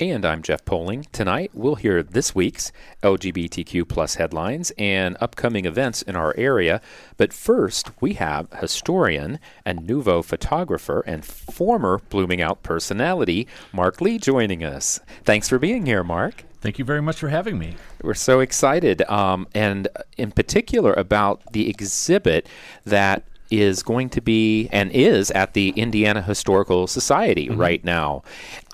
[0.00, 1.06] And I'm Jeff Poling.
[1.12, 6.80] Tonight, we'll hear this week's LGBTQ plus headlines and upcoming events in our area.
[7.16, 14.18] But first, we have historian and Nuvo photographer and former Blooming Out personality, Mark Lee,
[14.18, 14.98] joining us.
[15.24, 16.44] Thanks for being here, Mark.
[16.60, 17.76] Thank you very much for having me.
[18.02, 22.48] We're so excited, um, and in particular about the exhibit
[22.84, 23.24] that
[23.60, 27.60] is going to be and is at the Indiana Historical Society Mm-hmm.
[27.60, 28.22] right now.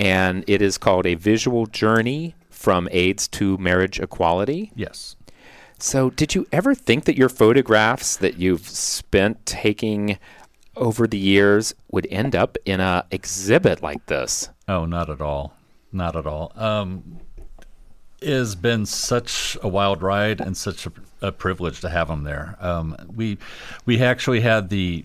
[0.00, 4.72] And it is called A Visual Journey from AIDS to Marriage Equality.
[4.74, 5.16] Yes.
[5.78, 10.18] So, did you ever think that your photographs that you've spent taking
[10.76, 14.48] over the years would end up in a exhibit like this?
[14.66, 15.54] Oh, not at all.
[15.92, 16.52] Not at all.
[16.56, 17.20] Um,
[18.20, 22.24] it has been such a wild ride and such a, a privilege to have them
[22.24, 22.56] there.
[22.60, 23.38] Um, we
[23.84, 25.04] we actually had the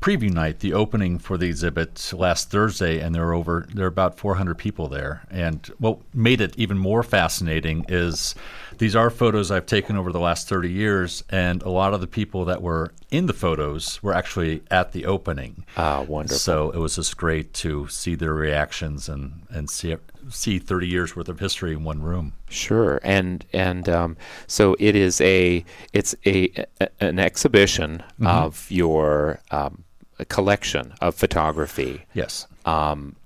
[0.00, 3.88] preview night, the opening for the exhibit last Thursday, and there were over there are
[3.88, 5.22] about 400 people there.
[5.30, 8.34] And what made it even more fascinating is
[8.78, 12.06] these are photos I've taken over the last 30 years, and a lot of the
[12.06, 15.64] people that were in the photos were actually at the opening.
[15.76, 16.38] Ah, wonderful.
[16.38, 19.96] So it was just great to see their reactions and and see
[20.30, 22.32] see 30 years worth of history in one room.
[22.48, 26.50] Sure, and and um, so it is a it's a,
[26.80, 29.84] a an exhibition of your um,
[30.28, 32.46] collection of photography, Yes.
[32.64, 33.16] um,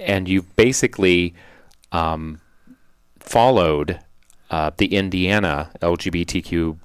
[0.00, 1.34] and you've basically
[1.92, 2.40] um,
[3.20, 4.00] followed
[4.50, 6.78] uh, the Indiana LGBTQ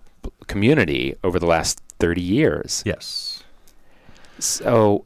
[0.48, 2.84] community over the last thirty years.
[2.86, 3.44] Yes.
[4.40, 5.06] So,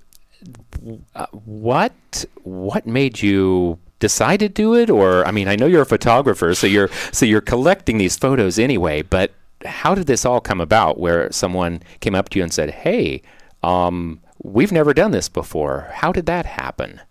[1.15, 4.89] uh, what what made you decide to do it?
[4.89, 8.59] Or I mean, I know you're a photographer, so you're so you're collecting these photos
[8.59, 9.01] anyway.
[9.01, 9.31] But
[9.65, 10.99] how did this all come about?
[10.99, 13.21] Where someone came up to you and said, "Hey,
[13.63, 17.01] um, we've never done this before." How did that happen?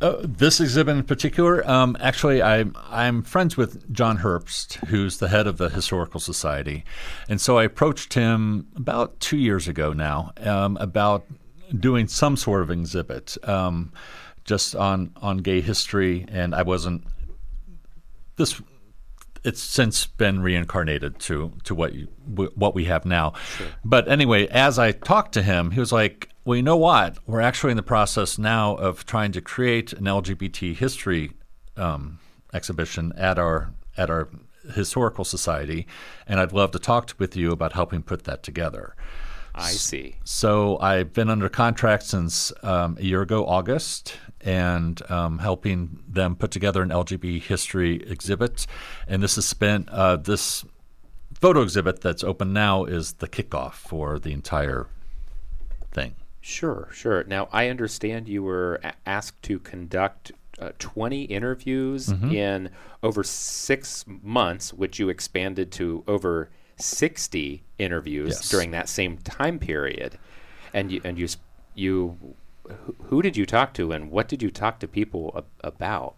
[0.00, 5.28] Uh, this exhibit in particular, um, actually, I'm I'm friends with John Herbst, who's the
[5.28, 6.84] head of the Historical Society,
[7.28, 11.26] and so I approached him about two years ago now um, about
[11.78, 13.92] doing some sort of exhibit, um,
[14.46, 17.04] just on on gay history, and I wasn't
[18.36, 18.60] this.
[19.44, 22.06] It's since been reincarnated to to what you
[22.54, 23.34] what we have now,
[23.84, 27.18] but anyway, as I talked to him, he was like, "Well, you know what?
[27.26, 31.32] We're actually in the process now of trying to create an LGBT history
[31.76, 32.18] um,
[32.52, 34.28] exhibition at our at our
[34.74, 35.86] historical society,
[36.26, 38.94] and I'd love to talk with you about helping put that together."
[39.54, 40.16] I see.
[40.24, 46.36] So I've been under contract since um, a year ago, August, and um, helping them
[46.36, 48.66] put together an LGBT history exhibit.
[49.08, 50.64] And this has spent uh, this
[51.34, 54.86] photo exhibit that's open now is the kickoff for the entire
[55.90, 56.14] thing.
[56.40, 57.24] Sure, sure.
[57.24, 62.70] Now, I understand you were a- asked to conduct uh, 20 interviews in
[63.02, 68.48] over six months, which you expanded to over 60 interviews Yes.
[68.48, 70.18] during that same time period.
[70.74, 71.28] And you, and you,
[71.74, 72.16] you,
[72.68, 76.14] who- who did you talk to, and what did you talk to people ab- about?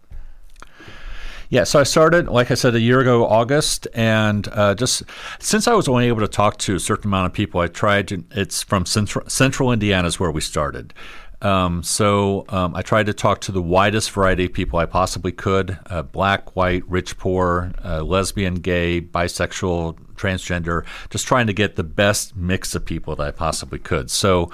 [1.49, 5.03] Yeah, so I started, like I said, a year ago, August, and uh, just
[5.39, 8.07] since I was only able to talk to a certain amount of people, I tried
[8.09, 8.23] to.
[8.31, 10.93] It's from central, central Indiana is where we started.
[11.41, 15.31] Um, so um, I tried to talk to the widest variety of people I possibly
[15.31, 20.85] could: uh, black, white, rich, poor, uh, lesbian, gay, bisexual, transgender.
[21.09, 24.09] Just trying to get the best mix of people that I possibly could.
[24.09, 24.51] So,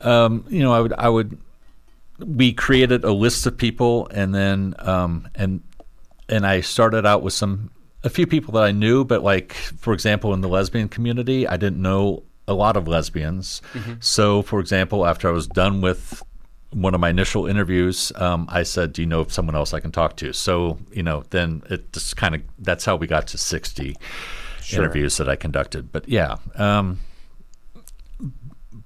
[0.00, 1.38] um, you know, I would, I would
[2.24, 5.62] we created a list of people and then um, and
[6.32, 7.70] and I started out with some
[8.02, 11.56] a few people that I knew, but like for example in the lesbian community, I
[11.56, 13.62] didn't know a lot of lesbians.
[14.00, 16.22] So for example, after I was done with
[16.70, 19.80] one of my initial interviews, um, I said, "Do you know of someone else I
[19.80, 23.28] can talk to?" So you know, then it just kind of that's how we got
[23.28, 23.96] to sixty
[24.72, 25.92] interviews that I conducted.
[25.92, 26.98] But yeah, um,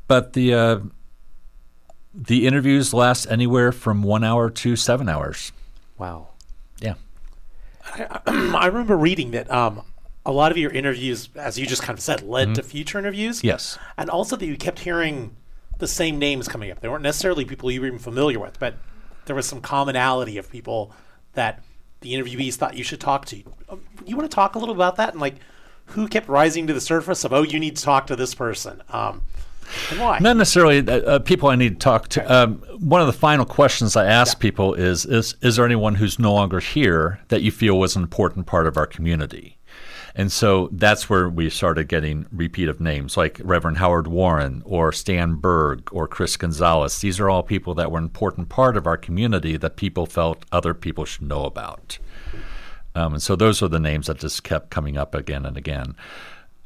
[0.08, 0.80] but the uh,
[2.12, 5.52] the interviews last anywhere from one hour to seven hours.
[5.96, 6.28] Wow.
[8.26, 9.82] I remember reading that um,
[10.24, 13.44] a lot of your interviews, as you just kind of said, led to future interviews.
[13.44, 13.78] Yes.
[13.96, 15.36] And also that you kept hearing
[15.78, 16.80] the same names coming up.
[16.80, 18.74] They weren't necessarily people you were even familiar with, but
[19.26, 20.92] there was some commonality of people
[21.34, 21.62] that
[22.00, 23.42] the interviewees thought you should talk to.
[23.68, 25.36] Um, You want to talk a little about that and like
[25.90, 28.82] who kept rising to the surface of oh you need to talk to this person
[28.88, 29.22] um,
[29.90, 30.18] and why?
[30.18, 32.32] Not necessarily uh, uh, people I need to talk to.
[32.32, 36.18] Um, one of the final questions I ask people is, is Is there anyone who's
[36.18, 39.56] no longer here that you feel was an important part of our community?
[40.18, 44.90] And so that's where we started getting repeat of names like Reverend Howard Warren or
[44.90, 46.98] Stan Berg or Chris Gonzalez.
[47.00, 50.46] These are all people that were an important part of our community that people felt
[50.50, 51.98] other people should know about.
[52.94, 55.94] Um, and so those are the names that just kept coming up again and again.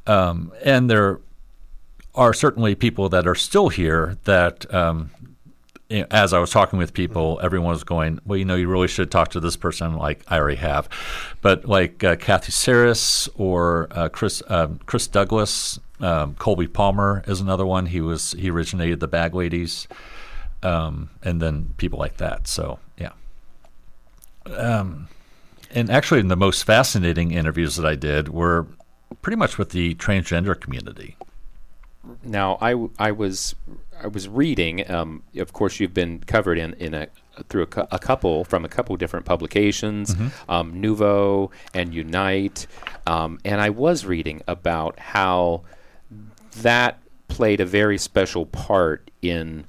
[0.07, 1.19] Um, and there
[2.15, 5.11] are certainly people that are still here that, um,
[5.89, 9.11] as I was talking with people, everyone was going, well, you know, you really should
[9.11, 9.95] talk to this person.
[9.95, 10.89] Like I already have,
[11.41, 17.41] but like uh, Kathy Saris or uh, Chris um, Chris Douglas, um, Colby Palmer is
[17.41, 17.87] another one.
[17.87, 19.87] He was he originated the Bag Ladies,
[20.63, 22.47] um, and then people like that.
[22.47, 23.11] So yeah.
[24.45, 25.07] Um,
[25.73, 28.67] and actually, the most fascinating interviews that I did were
[29.21, 31.15] pretty much with the transgender community.
[32.23, 33.55] Now, I, I was
[34.01, 34.89] I was reading.
[34.89, 37.07] Um, of course, you've been covered in in a
[37.49, 40.15] through a, a couple from a couple different publications,
[40.49, 42.67] um, Nuvo and Unite,
[43.07, 45.61] um, and I was reading about how
[46.57, 49.65] that played a very special part in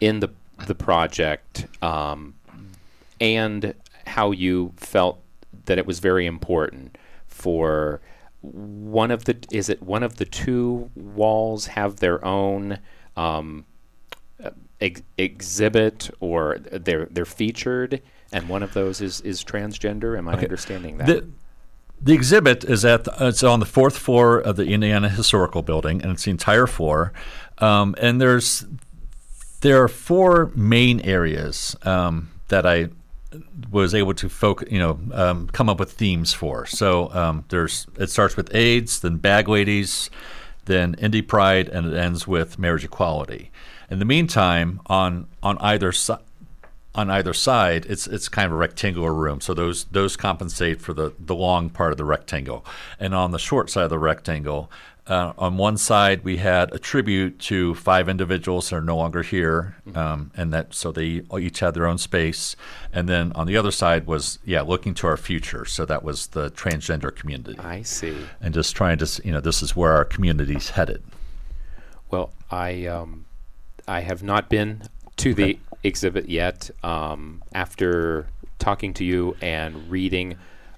[0.00, 0.30] in the
[0.66, 2.34] the project, um,
[3.20, 3.74] and
[4.06, 5.20] how you felt
[5.66, 6.96] that it was very important
[7.26, 8.00] for
[8.52, 12.78] one of the is it one of the two walls have their own
[13.16, 13.64] um,
[14.80, 18.02] ex- exhibit or they're they're featured
[18.32, 20.18] and one of those is is transgender?
[20.18, 21.06] Am i understanding that?
[21.06, 21.28] The,
[22.02, 26.02] the exhibit is at the, it's on the fourth floor of the Indiana Historical Building,
[26.02, 27.12] and it's the entire floor.
[27.58, 28.66] Um, and there's
[29.60, 32.88] there are four main areas um, that I
[33.70, 36.66] was able to focus, you know, um, come up with themes for.
[36.66, 40.10] So um, there's it starts with AIDS, then bag ladies,
[40.64, 43.50] then Indy Pride, and it ends with marriage equality.
[43.90, 46.20] In the meantime, on on either side
[46.94, 49.40] on either side, it's it's kind of a rectangular room.
[49.40, 52.64] So those those compensate for the the long part of the rectangle,
[53.00, 54.70] and on the short side of the rectangle,
[55.06, 59.22] uh, on one side we had a tribute to five individuals that are no longer
[59.22, 62.56] here, um, and that so they each had their own space.
[62.92, 65.64] And then on the other side was yeah, looking to our future.
[65.66, 69.62] So that was the transgender community, i see and just trying to you know this
[69.62, 71.02] is where our community's headed.
[72.10, 73.24] well i um,
[73.86, 74.82] i have not been
[75.16, 78.26] to the exhibit yet um, after
[78.58, 80.36] talking to you and reading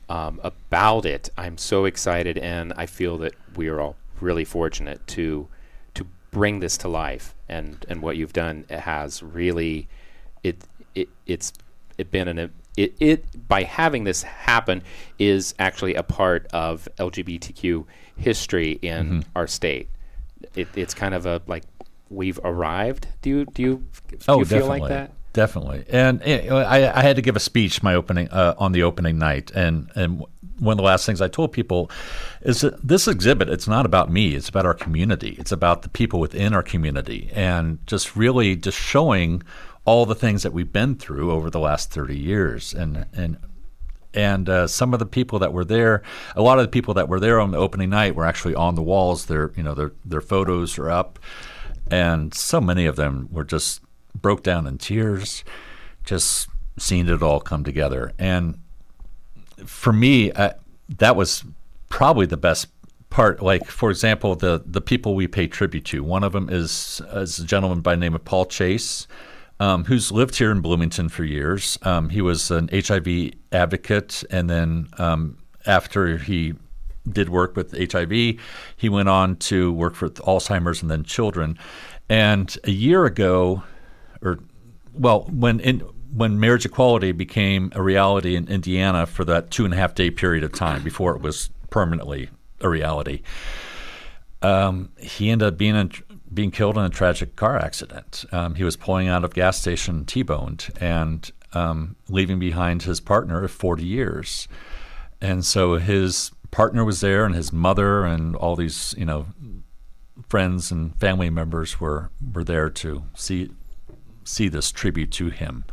[0.09, 5.07] um, about it i'm so excited and i feel that we are all really fortunate
[5.09, 5.49] to
[5.95, 9.89] to bring this to life and and what you've done has really
[10.43, 10.57] it
[10.95, 11.53] it it's
[11.99, 14.83] it been an it, it by having this happen
[15.19, 17.87] is actually a part of LGBTQ
[18.19, 19.89] history in our state.
[20.55, 21.65] It, it's kind of a like
[22.11, 23.07] we've arrived.
[23.23, 25.13] Do you do you, do Oh, you feel like that?
[25.33, 25.85] definitely.
[25.89, 28.83] And you know, I, I had to give a speech my opening uh, on the
[28.83, 30.23] opening night, and and
[30.59, 31.91] one of the last things I told people
[32.43, 35.37] is that this exhibit it's not about me; it's about our community.
[35.39, 39.43] It's about the people within our community, and just really just showing
[39.85, 43.39] all the things that we've been through over the last thirty years, and and.
[44.15, 46.03] And uh, some of the people that were there,
[46.35, 48.75] a lot of the people that were there on the opening night were actually on
[48.75, 49.27] the walls.
[49.27, 51.19] Their, you know, their their photos are up,
[51.91, 53.83] and so many of them were just
[54.15, 55.45] broke down in tears,
[56.03, 58.15] just seeing it all come together.
[58.19, 58.59] And
[59.65, 60.55] for me, I,
[60.99, 61.45] that was
[61.89, 62.69] probably the best
[63.11, 63.43] part.
[63.43, 66.05] Like, for example, the the people we pay tribute to.
[66.05, 69.07] One of them is, is a gentleman by the name of Paul Chase.
[69.59, 71.79] Um, who's lived here in Bloomington for years.
[71.81, 76.53] Um, he was an HIV advocate, and then um, after he
[77.11, 78.39] did work with HIV,
[78.77, 81.59] he went on to work for Alzheimer's and then children.
[82.11, 83.63] And a year ago,
[84.21, 84.41] or
[84.93, 85.83] well, when in,
[86.17, 90.11] when marriage equality became a reality in Indiana for that two and a half day
[90.11, 92.31] period of time before it was permanently
[92.63, 93.21] a reality,
[94.41, 95.91] um, he ended up being in,
[96.33, 98.25] being killed in a tragic car accident.
[98.33, 103.45] Um, he was pulling out of gas station, T-boned, and um, leaving behind his partner
[103.45, 104.49] of 40 years.
[105.21, 109.27] And so his partner was there, and his mother, and all these, you know,
[110.29, 113.51] friends and family members were were there to see
[114.25, 115.65] see this tribute to him.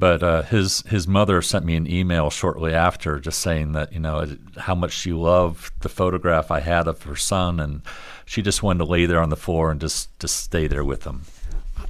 [0.00, 4.00] But uh, his his mother sent me an email shortly after, just saying that you
[4.00, 4.26] know
[4.56, 7.82] how much she loved the photograph I had of her son, and
[8.24, 11.04] she just wanted to lay there on the floor and just just stay there with
[11.04, 11.22] him.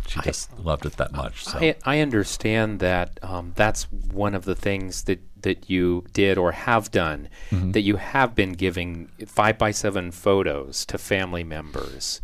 [0.09, 1.45] She just loved it that much.
[1.45, 1.59] So.
[1.61, 6.51] I, I understand that um, that's one of the things that, that you did or
[6.51, 7.71] have done, Mm-hmm.
[7.73, 12.21] that you have been giving five by seven photos to family members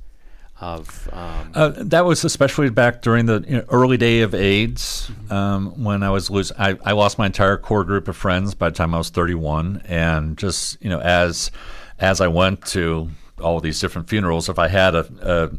[0.61, 1.09] of.
[1.13, 5.83] Um, Uh, that was especially back during the you know, early day of AIDS um,
[5.83, 6.57] when I was losing.
[6.59, 9.83] I, I lost my entire core group of friends by the time I was 31,
[9.87, 11.51] and just you know as
[11.99, 13.11] as I went to
[13.41, 15.51] all these different funerals, if I had a, a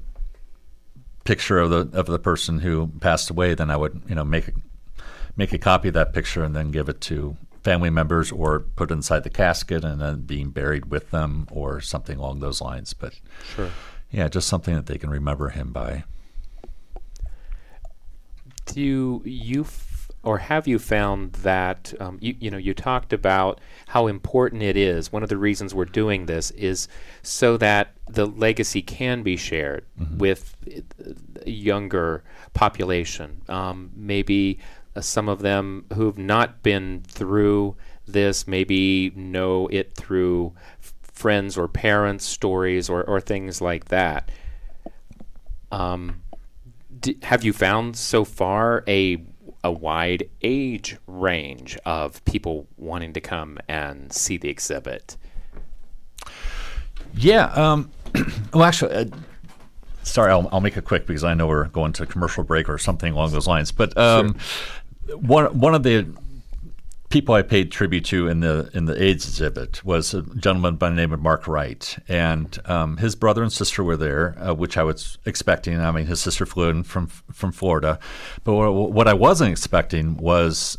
[1.23, 4.47] picture of the of the person who passed away, then I would you know make
[4.47, 4.51] a,
[5.35, 8.89] make a copy of that picture and then give it to family members or put
[8.89, 12.93] it inside the casket and then being buried with them or something along those lines.
[12.93, 13.19] But
[13.55, 13.69] sure.
[14.11, 16.03] Yeah, just something that they can remember him by.
[18.65, 23.59] Do you, f- or have you found that um, you, you know you talked about
[23.87, 25.11] how important it is?
[25.11, 26.87] One of the reasons we're doing this is
[27.21, 29.85] so that the legacy can be shared
[30.17, 31.11] with uh,
[31.45, 32.23] a younger
[32.53, 33.41] population.
[33.47, 34.59] Um, maybe
[34.95, 37.75] uh, some of them who've not been through
[38.07, 40.53] this maybe know it through
[41.17, 44.29] friends or parents' stories or, or things like that.
[45.71, 46.21] Um,
[46.99, 49.21] d- have you found so far a
[49.63, 55.17] a wide age range of people wanting to come and see the exhibit?
[57.13, 57.47] Yeah.
[57.47, 57.91] Um,
[58.53, 59.05] well, actually, uh,
[60.03, 62.77] sorry, I'll, I'll make it quick because I know we're going to commercial break or
[62.77, 63.71] something along those lines.
[63.71, 64.37] But um,
[65.15, 66.07] one one of the
[67.09, 70.89] people I paid tribute to in the in the AIDS exhibit was a gentleman by
[70.89, 74.77] the name of Mark Wright, and um, his brother and sister were there, uh, which
[74.77, 75.79] I was expecting.
[75.79, 77.99] I mean, his sister flew in from from Florida,
[78.43, 80.77] but what, what I wasn't expecting was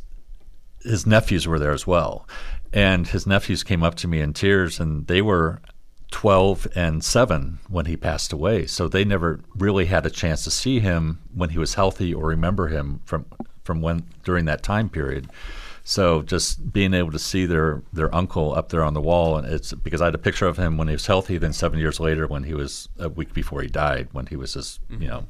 [0.82, 2.28] his nephews were there as well.
[2.72, 5.60] And his nephews came up to me in tears, and they were
[6.10, 8.66] 12 and 7 when he passed away.
[8.66, 12.26] So they never really had a chance to see him when he was healthy or
[12.26, 13.26] remember him from,
[13.64, 15.28] from when during that time period.
[15.88, 19.50] So just being able to see their, their uncle up there on the wall, and
[19.50, 21.98] it's because I had a picture of him when he was healthy, then seven years
[21.98, 25.24] later when he was a week before he died, when he was just, you know,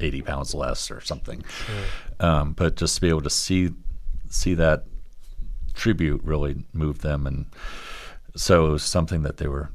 [0.00, 1.44] 80 pounds less or something.
[2.18, 3.70] Um, but just to be able to see
[4.28, 4.82] see that
[5.74, 7.46] tribute really moved them, and
[8.34, 9.70] so it was something that they were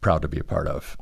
[0.00, 0.96] proud to be a part of.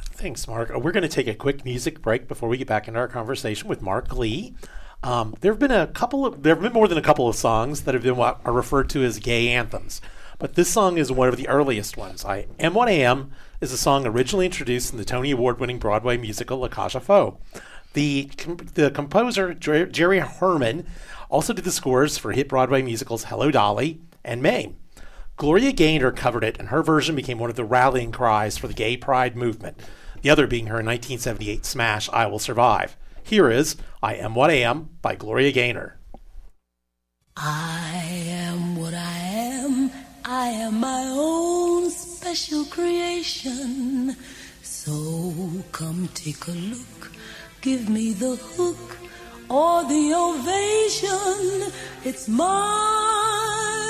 [0.00, 0.74] Thanks, Mark.
[0.74, 3.08] Uh, We're going to take a quick music break before we get back into our
[3.08, 4.54] conversation with Mark Lee.
[5.02, 7.34] Um, there have been a couple of there have been more than a couple of
[7.34, 10.02] songs that have been what are referred to as gay anthems,
[10.38, 12.24] but this song is one of the earliest ones.
[12.24, 16.58] "I Am I Am" is a song originally introduced in the Tony Award-winning Broadway musical
[16.58, 17.34] La Cage aux Folles.
[17.94, 18.30] The
[18.74, 20.86] the composer Jer- Jerry Herman
[21.30, 24.76] also did the scores for hit Broadway musicals Hello Dolly and Mame.
[25.36, 28.74] Gloria Gaynor covered it, and her version became one of the rallying cries for the
[28.74, 29.80] gay pride movement,
[30.20, 32.98] the other being her 1978 smash I Will Survive.
[33.30, 36.00] Here is I Am What I Am by Gloria Gaynor.
[37.36, 39.18] I am what I
[39.54, 39.92] am.
[40.24, 44.16] I am my own special creation.
[44.62, 45.32] So
[45.70, 47.12] come take a look.
[47.60, 48.98] Give me the hook
[49.48, 51.72] or the ovation.
[52.02, 53.89] It's my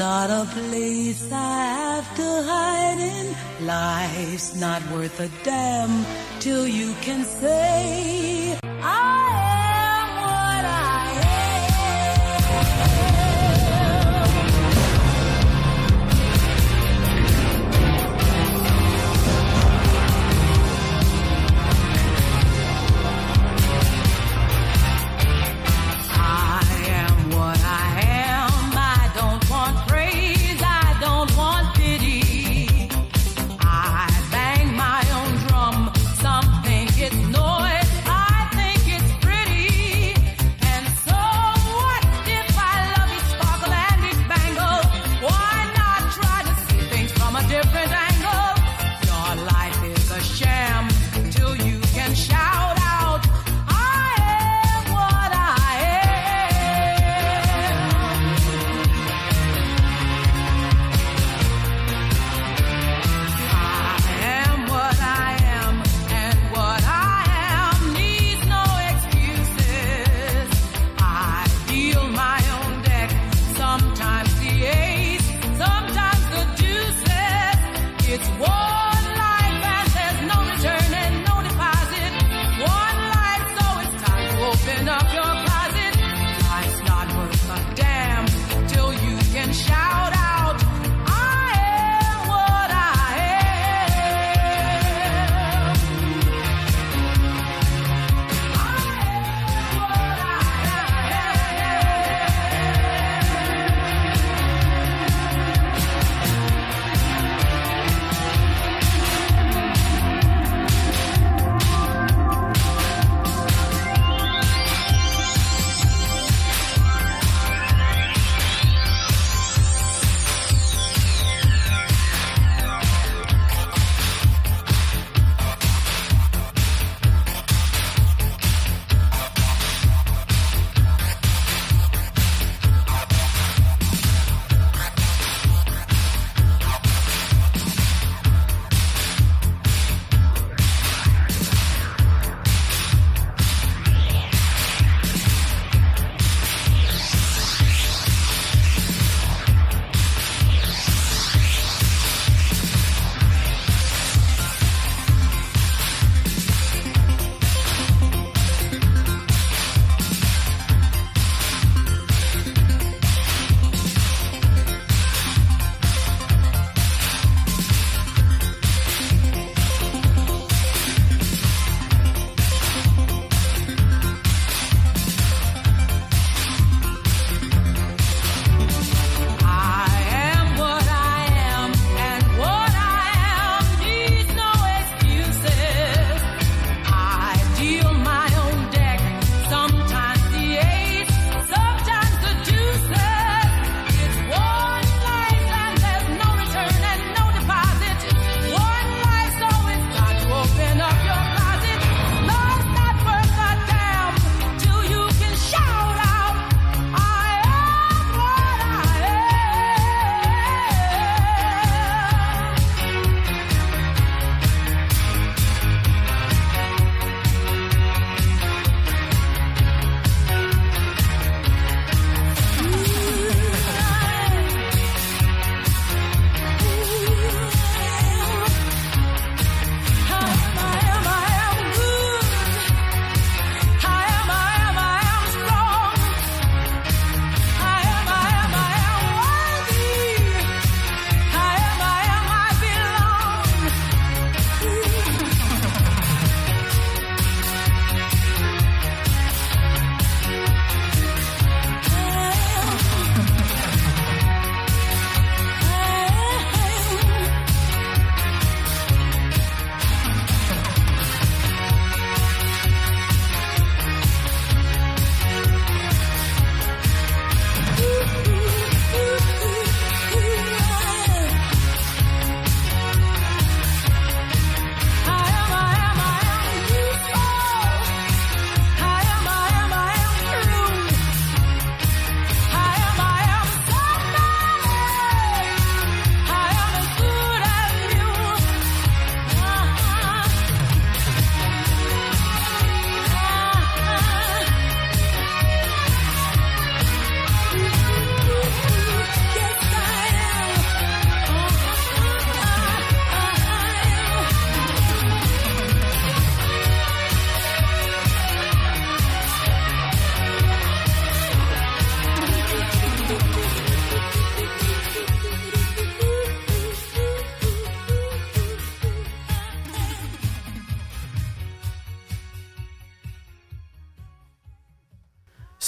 [0.00, 3.66] not a place I have to hide in.
[3.66, 6.06] Life's not worth a damn
[6.40, 8.59] till you can say,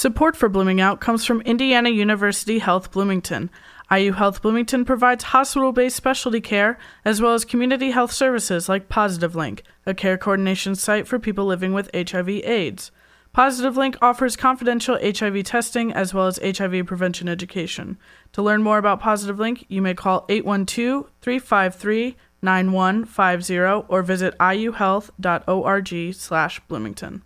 [0.03, 3.49] Support for Blooming Out comes from Indiana University Health Bloomington.
[3.89, 8.89] IU Health Bloomington provides hospital based specialty care as well as community health services like
[8.89, 12.91] Positive Link, a care coordination site for people living with HIV/AIDS.
[13.31, 17.97] Positive Link offers confidential HIV testing as well as HIV prevention education.
[18.33, 27.23] To learn more about Positive Link, you may call 812 353 9150 or visit iuhealth.org/bloomington.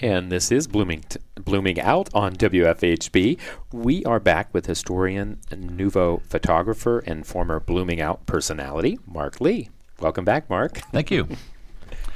[0.00, 1.04] And this is Blooming,
[1.36, 3.38] Blooming Out on WFHB.
[3.72, 9.70] We are back with historian, Nuvo photographer, and former Blooming Out personality, Mark Lee.
[10.00, 10.78] Welcome back, Mark.
[10.90, 11.28] Thank you.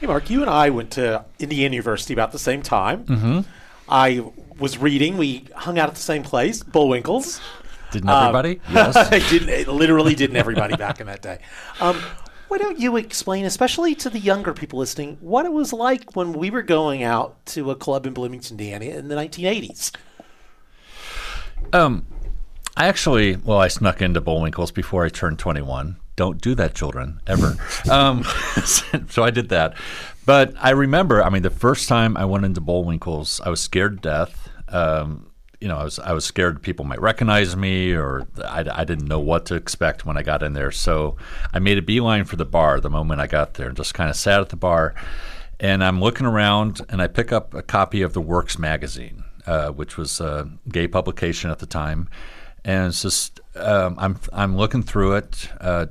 [0.01, 3.05] Hey, Mark, you and I went to Indiana University about the same time.
[3.05, 3.41] Mm-hmm.
[3.88, 4.25] I
[4.59, 5.17] was reading.
[5.17, 7.41] We hung out at the same place, Bullwinkles.
[7.93, 8.61] Didn't everybody?
[8.71, 9.31] yes.
[9.31, 11.38] Didn't, it literally didn't everybody back in that day.
[11.81, 12.03] Um,
[12.48, 16.32] why don't you explain, especially to the younger people listening, what it was like when
[16.32, 19.92] we were going out to a club in Bloomington, Indiana in the 1980s?
[21.72, 22.06] Um,
[22.76, 25.96] I actually, well, I snuck into Bullwinkles before I turned 21.
[26.16, 27.56] Don't do that, children, ever.
[27.90, 28.24] um,
[28.64, 29.74] so I did that.
[30.24, 34.02] But I remember, I mean, the first time I went into Bullwinkles, I was scared
[34.02, 34.48] to death.
[34.68, 35.28] Um,
[35.61, 39.09] you know, I was I was scared people might recognize me, or I, I didn't
[39.09, 40.71] know what to expect when I got in there.
[40.71, 41.16] So
[41.53, 44.09] I made a beeline for the bar the moment I got there, and just kind
[44.09, 44.94] of sat at the bar.
[45.61, 49.71] And I'm looking around, and I pick up a copy of the Works magazine, uh,
[49.71, 52.09] which was a gay publication at the time.
[52.64, 55.87] And it's just um, I'm I'm looking through it, uh,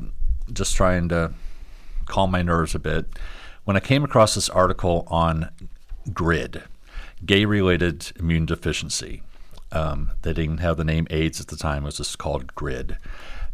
[0.54, 1.34] just trying to
[2.06, 3.06] calm my nerves a bit.
[3.66, 5.50] When I came across this article on
[6.14, 6.64] GRID,
[7.26, 9.24] gay-related immune deficiency
[9.72, 11.84] um, they didn't have the name AIDS at the time.
[11.84, 12.98] It was just called GRID.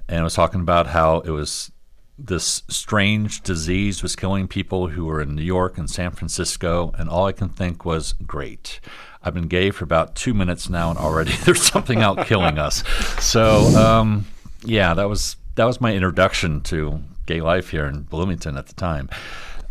[0.07, 1.71] And it was talking about how it was
[2.17, 6.93] this strange disease was killing people who were in New York and San Francisco.
[6.97, 8.79] And all I can think was, great.
[9.23, 12.83] I've been gay for about two minutes now, and already there's something out killing us.
[13.19, 14.25] So, um,
[14.63, 18.73] yeah, that was that was my introduction to gay life here in Bloomington at the
[18.73, 19.09] time.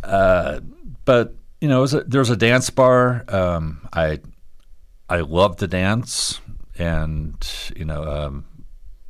[0.03, 0.59] Uh,
[1.05, 3.23] but you know, there was a dance bar.
[3.27, 4.19] Um, I
[5.09, 6.39] I love to dance,
[6.77, 7.35] and
[7.75, 8.45] you know, um,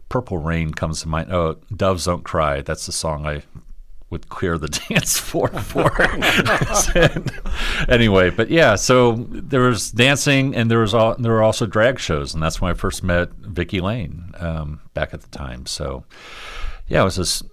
[0.10, 1.32] "Purple Rain" comes to mind.
[1.32, 3.44] Oh, "Doves Don't Cry." That's the song I
[4.14, 5.92] would clear the dance floor for.
[7.92, 12.00] anyway, but yeah, so there was dancing, and there was all, there were also drag
[12.00, 15.66] shows, and that's when I first met Vicky Lane um, back at the time.
[15.66, 16.06] So
[16.88, 17.44] yeah, it was just.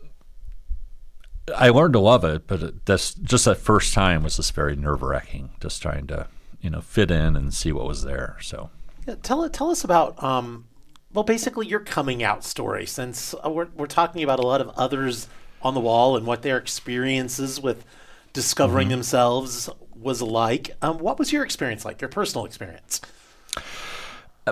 [1.56, 4.76] I learned to love it, but it, that's just that first time was just very
[4.76, 6.28] nerve wracking, just trying to
[6.60, 8.36] you know fit in and see what was there.
[8.40, 8.70] So
[9.06, 10.66] yeah, tell tell us about um,
[11.12, 12.86] well, basically your coming out story.
[12.86, 15.28] Since uh, we're we're talking about a lot of others
[15.62, 17.84] on the wall and what their experiences with
[18.32, 18.96] discovering mm-hmm.
[18.96, 20.76] themselves was like.
[20.82, 22.00] Um, what was your experience like?
[22.00, 23.00] Your personal experience?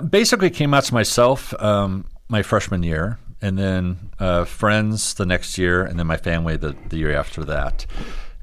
[0.09, 5.57] Basically, came out to myself um, my freshman year, and then uh, friends the next
[5.57, 7.85] year, and then my family the, the year after that.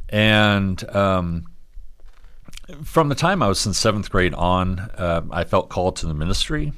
[0.09, 1.47] And um,
[2.83, 6.15] from the time I was in seventh grade on, uh, I felt called to the
[6.15, 6.73] ministry.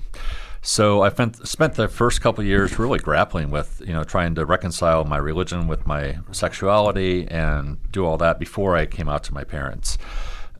[0.60, 5.04] So I spent, the first couple years really grappling with, you know, trying to reconcile
[5.04, 9.44] my religion with my sexuality and do all that before I came out to my
[9.44, 9.98] parents.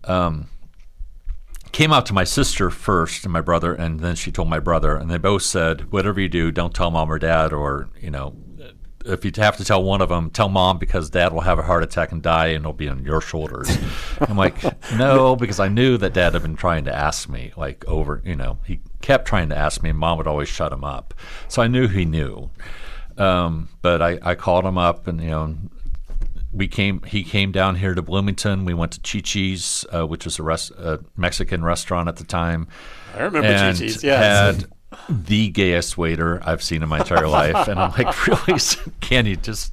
[0.04, 0.48] Um,
[1.72, 4.96] came out to my sister first and my brother, and then she told my brother,
[4.96, 8.34] and they both said, "Whatever you do, don't tell mom or dad, or you know,
[9.08, 11.62] if you have to tell one of them, tell mom because dad will have a
[11.62, 13.76] heart attack and die, and it'll be on your shoulders.
[14.20, 14.62] I'm like,
[14.96, 18.36] no, because I knew that dad had been trying to ask me, like over, you
[18.36, 21.14] know, he kept trying to ask me, and mom would always shut him up.
[21.48, 22.50] So I knew he knew.
[23.16, 25.56] Um, but I, I called him up, and you know,
[26.52, 27.02] we came.
[27.02, 28.64] He came down here to Bloomington.
[28.64, 32.24] We went to Chi Chi's, uh, which was a, rest, a Mexican restaurant at the
[32.24, 32.68] time.
[33.14, 34.04] I remember Chi Chi's.
[34.04, 34.20] Yeah,
[34.52, 34.66] had
[35.08, 38.60] the gayest waiter I've seen in my entire life, and I'm like, really,
[39.00, 39.72] can you just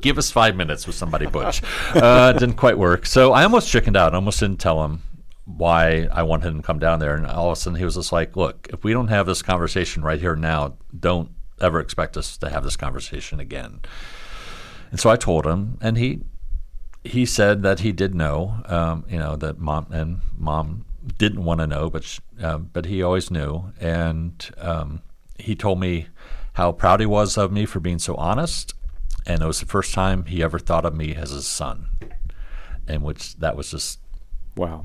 [0.00, 1.62] give us five minutes with somebody butch?
[1.94, 4.12] Uh, didn't quite work, so I almost chickened out.
[4.12, 5.02] I almost didn't tell him
[5.44, 7.94] why I wanted him to come down there, and all of a sudden he was
[7.94, 12.16] just like, "Look, if we don't have this conversation right here now, don't ever expect
[12.16, 13.80] us to have this conversation again."
[14.90, 16.20] And so I told him, and he
[17.04, 20.84] he said that he did know, um, you know, that mom and mom
[21.16, 25.02] didn't want to know, but sh- uh, but he always knew, and um,
[25.38, 26.06] he told me
[26.54, 28.74] how proud he was of me for being so honest,
[29.26, 31.88] and it was the first time he ever thought of me as his son,
[32.86, 34.00] and which that was just
[34.56, 34.84] wow,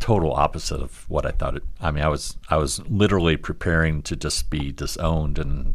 [0.00, 1.56] total opposite of what I thought.
[1.56, 5.74] It, I mean, I was I was literally preparing to just be disowned and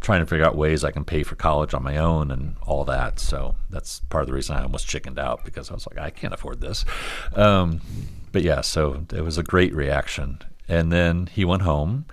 [0.00, 2.84] trying to figure out ways I can pay for college on my own and all
[2.86, 3.20] that.
[3.20, 6.10] So that's part of the reason I almost chickened out because I was like, I
[6.10, 6.84] can't afford this.
[7.34, 7.80] Um,
[8.32, 10.40] but yeah, so it was a great reaction.
[10.68, 12.06] And then he went home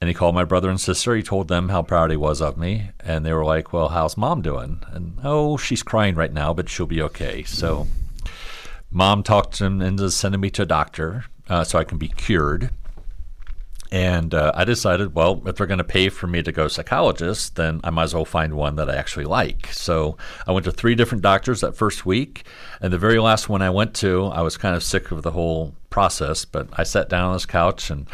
[0.00, 1.14] and he called my brother and sister.
[1.14, 2.90] He told them how proud he was of me.
[3.00, 4.82] And they were like, Well, how's mom doing?
[4.90, 7.44] And oh, she's crying right now, but she'll be okay.
[7.44, 7.86] So
[8.90, 12.70] mom talked him into sending me to a doctor uh, so I can be cured.
[13.92, 17.56] And uh, I decided, well, if they're going to pay for me to go psychologist,
[17.56, 19.68] then I might as well find one that I actually like.
[19.72, 20.16] So
[20.46, 22.44] I went to three different doctors that first week.
[22.80, 25.30] And the very last one I went to, I was kind of sick of the
[25.30, 28.08] whole process, but I sat down on this couch and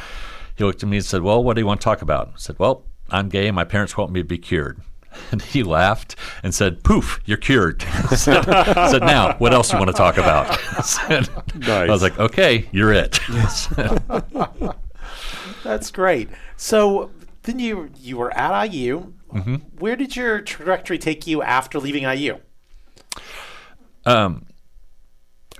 [0.56, 2.28] he looked at me and said, Well, what do you want to talk about?
[2.28, 3.46] I said, Well, I'm gay.
[3.46, 4.80] And my parents want me to be cured.
[5.32, 7.82] And he laughed and said, "Poof, you're cured."
[8.16, 11.68] said, said, "Now, what else do you want to talk about?" I, said, nice.
[11.68, 13.18] I was like, "Okay, you're it."
[15.64, 16.28] That's great.
[16.56, 17.10] So
[17.42, 19.12] then you you were at IU.
[19.32, 19.54] Mm-hmm.
[19.78, 22.38] Where did your trajectory take you after leaving IU?
[24.04, 24.46] Um,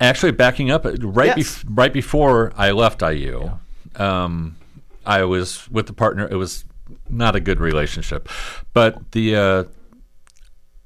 [0.01, 1.63] actually, backing up, right Yes.
[1.63, 3.51] bef- right before I left IU,
[3.97, 4.57] um,
[5.07, 6.27] I was with the partner.
[6.29, 6.65] It was
[7.09, 8.29] not a good relationship,
[8.73, 9.65] but the uh,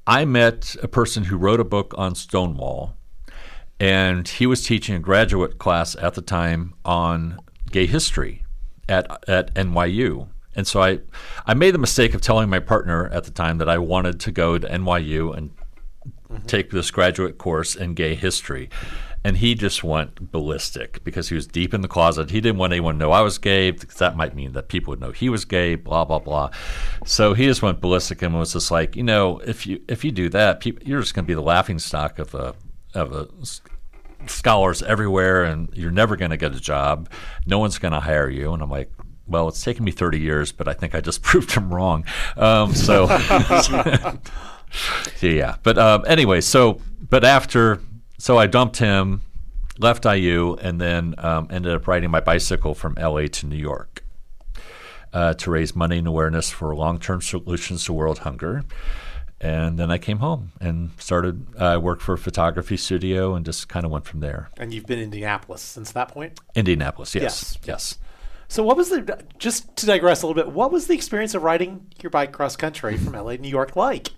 [0.05, 2.95] I met a person who wrote a book on Stonewall,
[3.79, 7.39] and he was teaching a graduate class at the time on
[7.71, 8.44] gay history
[8.87, 10.27] at at NYU.
[10.55, 10.99] And so I,
[11.45, 14.31] I made the mistake of telling my partner at the time that I wanted to
[14.31, 15.51] go to NYU and
[16.31, 16.45] mm-hmm.
[16.45, 18.69] take this graduate course in gay history.
[19.25, 22.29] And he just went ballistic because he was deep in the closet.
[22.29, 24.91] He didn't want anyone to know I was gay because that might mean that people
[24.91, 26.51] would know he was gay, blah, blah, blah.
[27.05, 30.11] So he just went ballistic and was just like, you know, if you if you
[30.11, 32.53] do that, people, you're just going to be the laughing stock of a,
[32.93, 33.27] of a
[34.27, 37.09] scholars everywhere and you're never going to get a job.
[37.45, 38.53] No one's going to hire you.
[38.53, 38.91] And I'm like,
[39.27, 42.05] well, it's taken me 30 years, but I think I just proved him wrong.
[42.37, 43.05] Um, so,
[45.21, 45.55] yeah.
[45.63, 47.79] But um, anyway, so, but after,
[48.17, 49.21] so I dumped him,
[49.77, 54.01] left IU, and then um, ended up riding my bicycle from LA to New York.
[55.13, 58.65] Uh, to raise money and awareness for long-term solutions to world hunger,
[59.45, 61.45] and then I came home and started.
[61.59, 64.49] I worked for a photography studio and just kind of went from there.
[64.57, 66.39] And you've been in Indianapolis since that point.
[66.55, 67.57] Indianapolis, yes, Yes.
[67.67, 67.99] yes.
[68.47, 70.53] So what was the just to digress a little bit?
[70.53, 73.75] What was the experience of riding your bike cross country from LA to New York
[73.75, 74.09] like?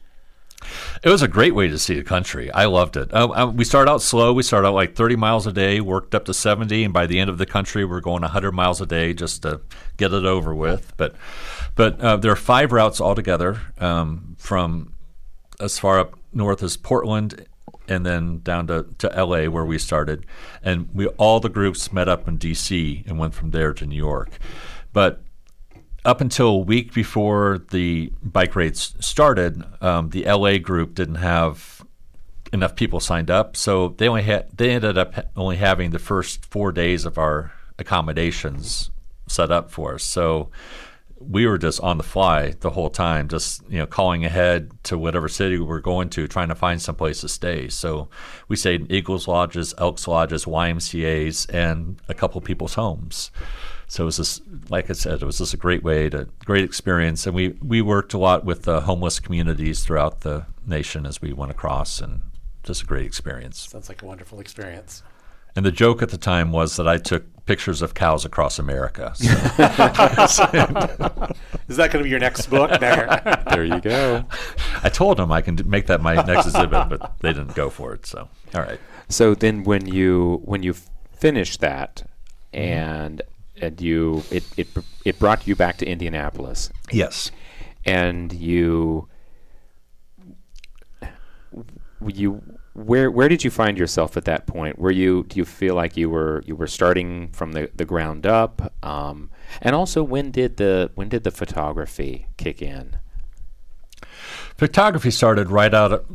[1.03, 2.51] It was a great way to see the country.
[2.51, 3.13] I loved it.
[3.13, 4.33] Uh, uh, we started out slow.
[4.33, 7.19] We started out like 30 miles a day, worked up to 70, and by the
[7.19, 9.61] end of the country, we're going 100 miles a day just to
[9.97, 10.93] get it over with.
[10.97, 11.15] But,
[11.75, 14.93] but uh, there are five routes altogether um, from
[15.59, 17.45] as far up north as Portland,
[17.87, 20.25] and then down to, to LA where we started,
[20.61, 23.95] and we all the groups met up in DC and went from there to New
[23.95, 24.37] York.
[24.93, 25.21] But
[26.05, 31.85] up until a week before the bike race started, um, the LA group didn't have
[32.53, 36.45] enough people signed up, so they only had they ended up only having the first
[36.45, 38.89] four days of our accommodations
[39.27, 40.03] set up for us.
[40.03, 40.49] So
[41.19, 44.97] we were just on the fly the whole time, just you know calling ahead to
[44.97, 47.67] whatever city we were going to, trying to find some place to stay.
[47.69, 48.09] So
[48.47, 53.31] we stayed in Eagles lodges, Elks lodges, YMCA's, and a couple people's homes.
[53.87, 56.65] So it was just, like I said, it was just a great way to great
[56.65, 61.21] experience, and we we worked a lot with the homeless communities throughout the nation as
[61.21, 62.21] we went across, and
[62.63, 63.69] just a great experience.
[63.69, 65.03] Sounds like a wonderful experience.
[65.55, 69.13] And the joke at the time was that I took pictures of cows across America.
[69.15, 69.25] So
[71.67, 72.71] Is that going to be your next book?
[72.79, 73.43] There.
[73.49, 74.25] There you go.
[74.83, 77.93] I told them I can make that my next exhibit, but they didn't go for
[77.93, 78.05] it.
[78.05, 78.79] So all right.
[79.09, 80.75] So then, when you when you
[81.13, 82.03] finished that,
[82.53, 83.21] and
[83.61, 84.67] and you it it
[85.05, 87.31] it brought you back to Indianapolis, Yes.
[87.85, 89.07] and you
[92.05, 92.41] you
[92.77, 94.77] where where did you find yourself at that point?
[94.77, 98.25] Were you do you feel like you were you were starting from the, the ground
[98.27, 98.71] up?
[98.83, 102.97] Um, and also, when did the when did the photography kick in?
[104.57, 106.05] Photography started right out of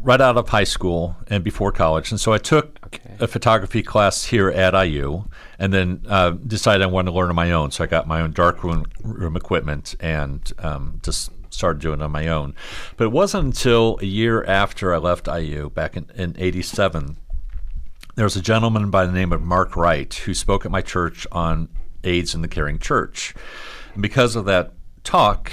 [0.00, 3.16] right out of high school and before college, and so I took Okay.
[3.20, 5.24] a photography class here at IU,
[5.58, 7.70] and then uh, decided I wanted to learn on my own.
[7.70, 12.10] So I got my own darkroom room equipment and um, just started doing it on
[12.10, 12.54] my own.
[12.96, 17.16] But it wasn't until a year after I left IU, back in, in '87,
[18.18, 21.24] there was a gentleman by the name of Mark Wright who spoke at my church
[21.30, 21.68] on
[22.02, 23.32] AIDS in the Caring Church.
[23.94, 24.72] And because of that
[25.04, 25.52] talk,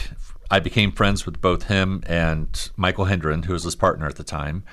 [0.49, 4.23] I became friends with both him and Michael Hendren, who was his partner at the
[4.23, 4.63] time.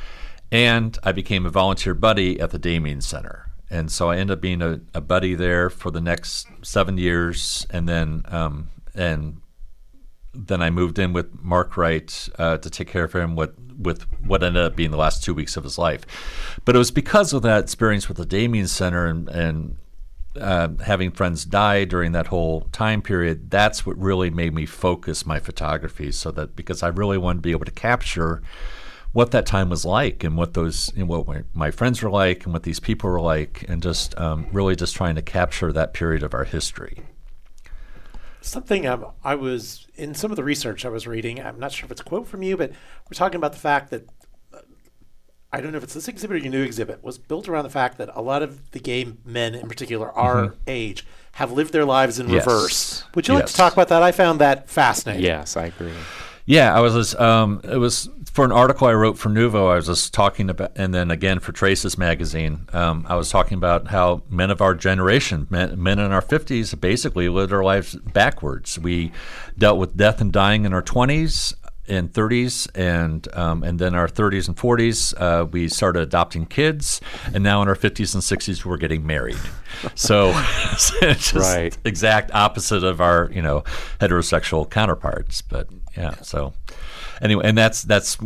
[0.50, 3.50] And I became a volunteer buddy at the Damien Center.
[3.68, 7.66] And so I ended up being a, a buddy there for the next seven years.
[7.68, 9.41] And then, um, and
[10.34, 14.02] then I moved in with Mark Wright uh, to take care of him with, with
[14.24, 16.04] what ended up being the last two weeks of his life.
[16.64, 19.76] But it was because of that experience with the Damien Center and, and
[20.40, 25.26] uh, having friends die during that whole time period, that's what really made me focus
[25.26, 26.10] my photography.
[26.12, 28.42] So that because I really wanted to be able to capture
[29.12, 32.44] what that time was like and what those know, what my, my, friends were like
[32.44, 35.92] and what these people were like, and just um, really just trying to capture that
[35.92, 37.02] period of our history.
[38.42, 41.40] Something um, I was in some of the research I was reading.
[41.40, 43.90] I'm not sure if it's a quote from you, but we're talking about the fact
[43.90, 44.08] that
[45.52, 47.70] I don't know if it's this exhibit or your new exhibit, was built around the
[47.70, 50.54] fact that a lot of the gay men in particular, our mm-hmm.
[50.66, 52.46] age, have lived their lives in yes.
[52.46, 53.04] reverse.
[53.14, 53.40] Would you yes.
[53.40, 54.02] like to talk about that?
[54.02, 55.22] I found that fascinating.
[55.22, 55.92] Yes, I agree.
[56.44, 57.14] Yeah, I was.
[57.14, 59.70] Um, it was for an article I wrote for Nuvo.
[59.70, 63.58] I was just talking about, and then again for Traces magazine, um, I was talking
[63.58, 67.94] about how men of our generation, men, men in our fifties, basically lived our lives
[67.94, 68.78] backwards.
[68.78, 69.12] We
[69.56, 71.54] dealt with death and dying in our twenties
[71.86, 77.00] in 30s and um, and then our 30s and 40s uh, we started adopting kids
[77.34, 79.36] and now in our 50s and 60s we're getting married
[79.96, 80.32] so
[80.72, 81.76] it's just right.
[81.84, 83.64] exact opposite of our you know
[83.98, 86.52] heterosexual counterparts but yeah so
[87.20, 88.18] anyway and that's that's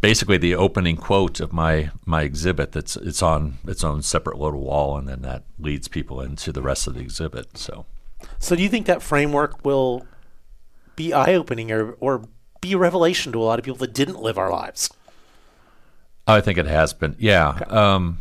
[0.00, 4.60] basically the opening quote of my my exhibit that's it's on its own separate little
[4.60, 7.86] wall and then that leads people into the rest of the exhibit so
[8.38, 10.06] so do you think that framework will
[10.96, 12.22] be eye-opening or, or
[12.64, 14.90] be a revelation to a lot of people that didn't live our lives.
[16.26, 17.14] I think it has been.
[17.18, 17.50] Yeah.
[17.50, 17.64] Okay.
[17.66, 18.18] Um,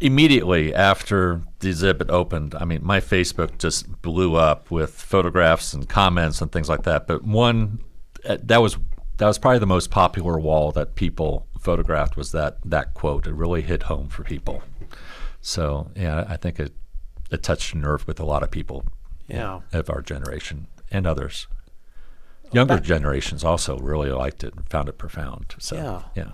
[0.00, 5.88] immediately after the exhibit opened, I mean, my Facebook just blew up with photographs and
[5.88, 7.06] comments and things like that.
[7.06, 7.80] But one
[8.28, 8.78] uh, that was
[9.18, 13.26] that was probably the most popular wall that people photographed was that that quote.
[13.26, 14.62] It really hit home for people.
[15.40, 16.72] So yeah, I think it
[17.30, 18.84] it touched a nerve with a lot of people.
[19.28, 19.62] Yeah.
[19.72, 21.48] Of our generation and others
[22.52, 25.54] younger generations also really liked it and found it profound.
[25.58, 26.32] So yeah, yeah,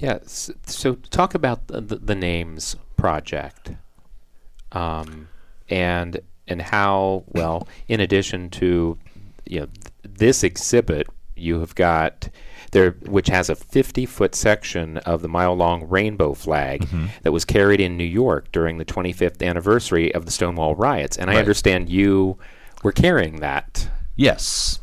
[0.00, 0.18] yeah.
[0.24, 3.72] So, so talk about the, the, the names project,
[4.72, 5.28] um,
[5.68, 8.98] and and how well, in addition to
[9.46, 12.30] you know th- this exhibit, you have got
[12.72, 17.06] there, which has a 50 foot section of the mile long rainbow flag mm-hmm.
[17.22, 21.16] that was carried in New York during the 25th anniversary of the Stonewall riots.
[21.16, 21.36] And right.
[21.36, 22.38] I understand you
[22.82, 23.88] were carrying that.
[24.16, 24.78] Yes.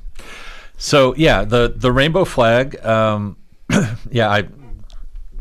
[0.78, 2.84] So yeah, the the rainbow flag.
[2.86, 3.38] Um,
[4.12, 4.48] yeah, I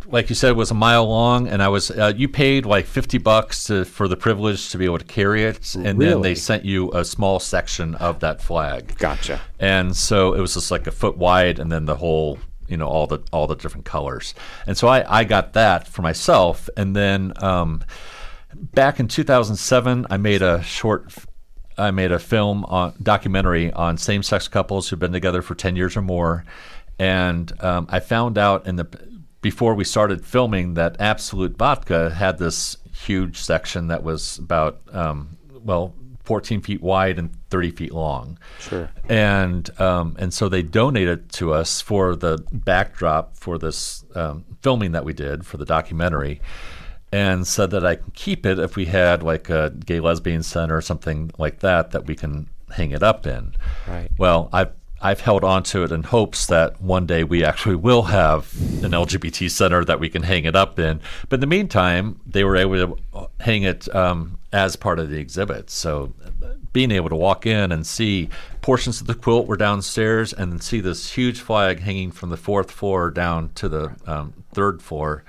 [0.08, 3.18] like you said was a mile long, and I was uh, you paid like fifty
[3.18, 6.12] bucks to, for the privilege to be able to carry it, and really?
[6.12, 8.96] then they sent you a small section of that flag.
[8.98, 9.40] Gotcha.
[9.58, 12.38] And so it was just like a foot wide, and then the whole
[12.68, 14.34] you know all the all the different colors.
[14.66, 17.32] And so I I got that for myself, and then.
[17.42, 17.84] Um,
[18.54, 21.12] back in 2007, I made a short
[21.78, 25.94] I made a film on documentary on same-sex couples who've been together for 10 years
[25.94, 26.44] or more,
[26.98, 28.86] and um, I found out in the
[29.46, 35.36] before we started filming that Absolut Vodka had this huge section that was about um,
[35.62, 38.40] well 14 feet wide and 30 feet long.
[38.58, 38.90] Sure.
[39.08, 44.90] And um, and so they donated to us for the backdrop for this um, filming
[44.90, 46.40] that we did for the documentary
[47.12, 50.76] and said that I can keep it if we had like a gay lesbian center
[50.76, 53.54] or something like that that we can hang it up in.
[53.86, 54.10] Right.
[54.18, 58.04] Well, I've I've held on to it in hopes that one day we actually will
[58.04, 61.00] have an LGBT center that we can hang it up in.
[61.28, 65.18] But in the meantime, they were able to hang it um, as part of the
[65.18, 65.68] exhibit.
[65.68, 66.14] So
[66.72, 68.30] being able to walk in and see
[68.62, 72.36] portions of the quilt were downstairs and then see this huge flag hanging from the
[72.36, 75.24] fourth floor down to the um, third floor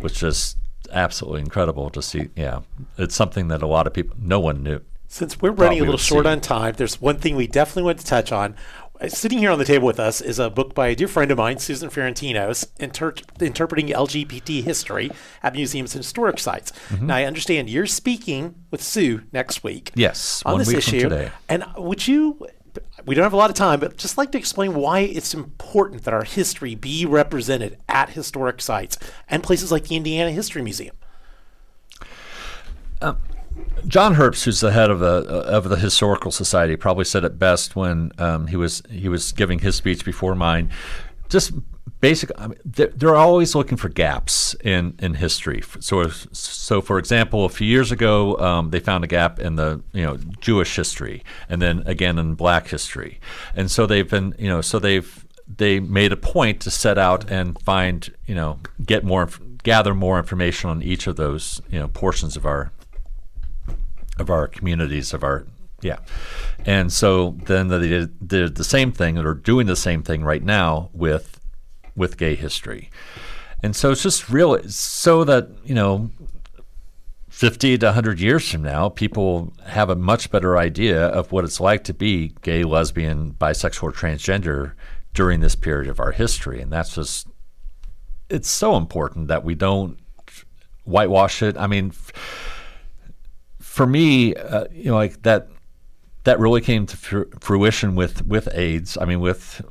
[0.00, 0.56] was just
[0.92, 2.28] absolutely incredible to see.
[2.36, 2.60] Yeah,
[2.96, 4.80] it's something that a lot of people, no one knew.
[5.10, 8.06] Since we're running a little short on time, there's one thing we definitely want to
[8.06, 8.54] touch on.
[9.06, 11.38] Sitting here on the table with us is a book by a dear friend of
[11.38, 15.10] mine, Susan Ferentinos, inter- interpreting LGBT history
[15.42, 16.72] at museums and historic sites.
[16.88, 17.06] Mm-hmm.
[17.06, 19.92] Now, I understand you're speaking with Sue next week.
[19.94, 21.30] Yes, on this issue.
[21.48, 22.46] And would you
[23.06, 26.04] we don't have a lot of time, but just like to explain why it's important
[26.04, 30.94] that our history be represented at historic sites and places like the Indiana History Museum.
[33.00, 33.18] Um,
[33.86, 37.76] John Herbst, who's the head of the of the historical society, probably said it best
[37.76, 40.70] when um, he was he was giving his speech before mine.
[41.28, 41.52] Just
[42.00, 42.30] basic.
[42.38, 45.62] I mean, they're, they're, always looking for gaps in, in history.
[45.80, 49.82] So, so for example, a few years ago, um, they found a gap in the
[49.92, 53.20] you know Jewish history, and then again in Black history,
[53.54, 55.24] and so they've been you know so they've
[55.56, 59.28] they made a point to set out and find you know get more
[59.62, 62.70] gather more information on each of those you know portions of our
[64.18, 65.46] of our communities of our
[65.80, 65.98] yeah.
[66.66, 70.42] And so then they did, did the same thing, or doing the same thing right
[70.42, 71.40] now with
[71.94, 72.90] with gay history.
[73.62, 76.10] And so it's just real so that, you know,
[77.28, 81.60] 50 to 100 years from now, people have a much better idea of what it's
[81.60, 84.72] like to be gay, lesbian, bisexual, transgender
[85.12, 86.60] during this period of our history.
[86.60, 87.26] And that's just,
[88.28, 89.98] it's so important that we don't
[90.84, 91.56] whitewash it.
[91.56, 92.12] I mean, f-
[93.78, 95.46] for me, uh, you know, like that,
[96.24, 98.98] that really came to fru- fruition with, with AIDS.
[99.00, 99.62] I mean, with,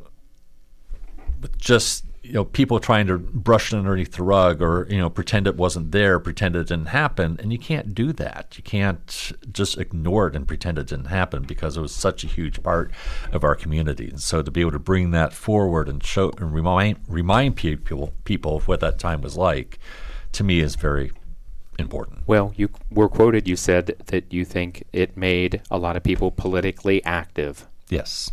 [1.42, 5.10] with just you know people trying to brush it underneath the rug or you know
[5.10, 7.38] pretend it wasn't there pretend it didn't happen.
[7.42, 8.54] And you can't do that.
[8.58, 12.28] You can't just ignore it and pretend it didn't happen because it was such a
[12.28, 12.92] huge part
[13.34, 14.08] of our community.
[14.10, 18.14] And so to be able to bring that forward and show and remind remind people
[18.24, 19.80] people of what that time was like
[20.32, 21.12] to me is very
[21.80, 23.48] important Well, you were quoted.
[23.48, 27.68] You said that you think it made a lot of people politically active.
[27.90, 28.32] Yes.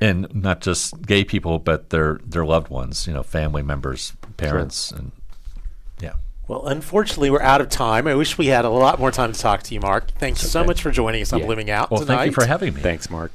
[0.00, 4.92] And not just gay people, but their their loved ones, you know, family members, parents,
[4.92, 5.10] and
[6.00, 6.12] yeah.
[6.46, 8.06] Well, unfortunately, we're out of time.
[8.06, 10.12] I wish we had a lot more time to talk to you, Mark.
[10.12, 11.46] Thanks so much for joining us on Yeah.
[11.46, 12.16] Living Out Well, tonight.
[12.16, 12.80] thank you for having me.
[12.80, 13.32] Thanks, Mark.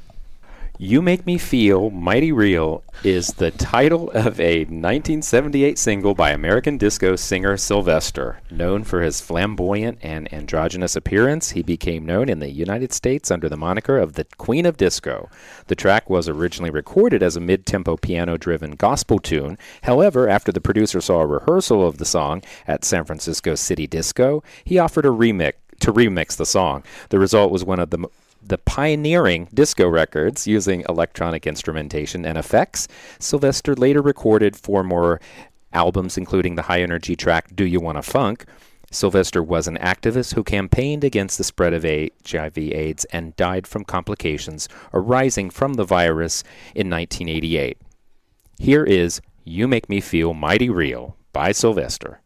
[0.76, 6.78] You Make Me Feel Mighty Real is the title of a 1978 single by American
[6.78, 8.40] disco singer Sylvester.
[8.50, 13.48] Known for his flamboyant and androgynous appearance, he became known in the United States under
[13.48, 15.30] the moniker of the Queen of Disco.
[15.68, 19.56] The track was originally recorded as a mid tempo piano driven gospel tune.
[19.84, 24.42] However, after the producer saw a rehearsal of the song at San Francisco City Disco,
[24.64, 26.82] he offered a remix to remix the song.
[27.10, 28.08] The result was one of the
[28.46, 32.88] the pioneering disco records using electronic instrumentation and effects.
[33.18, 35.20] Sylvester later recorded four more
[35.72, 38.44] albums, including the high energy track Do You Wanna Funk?
[38.90, 44.68] Sylvester was an activist who campaigned against the spread of HIV/AIDS and died from complications
[44.92, 47.78] arising from the virus in 1988.
[48.58, 52.20] Here is You Make Me Feel Mighty Real by Sylvester.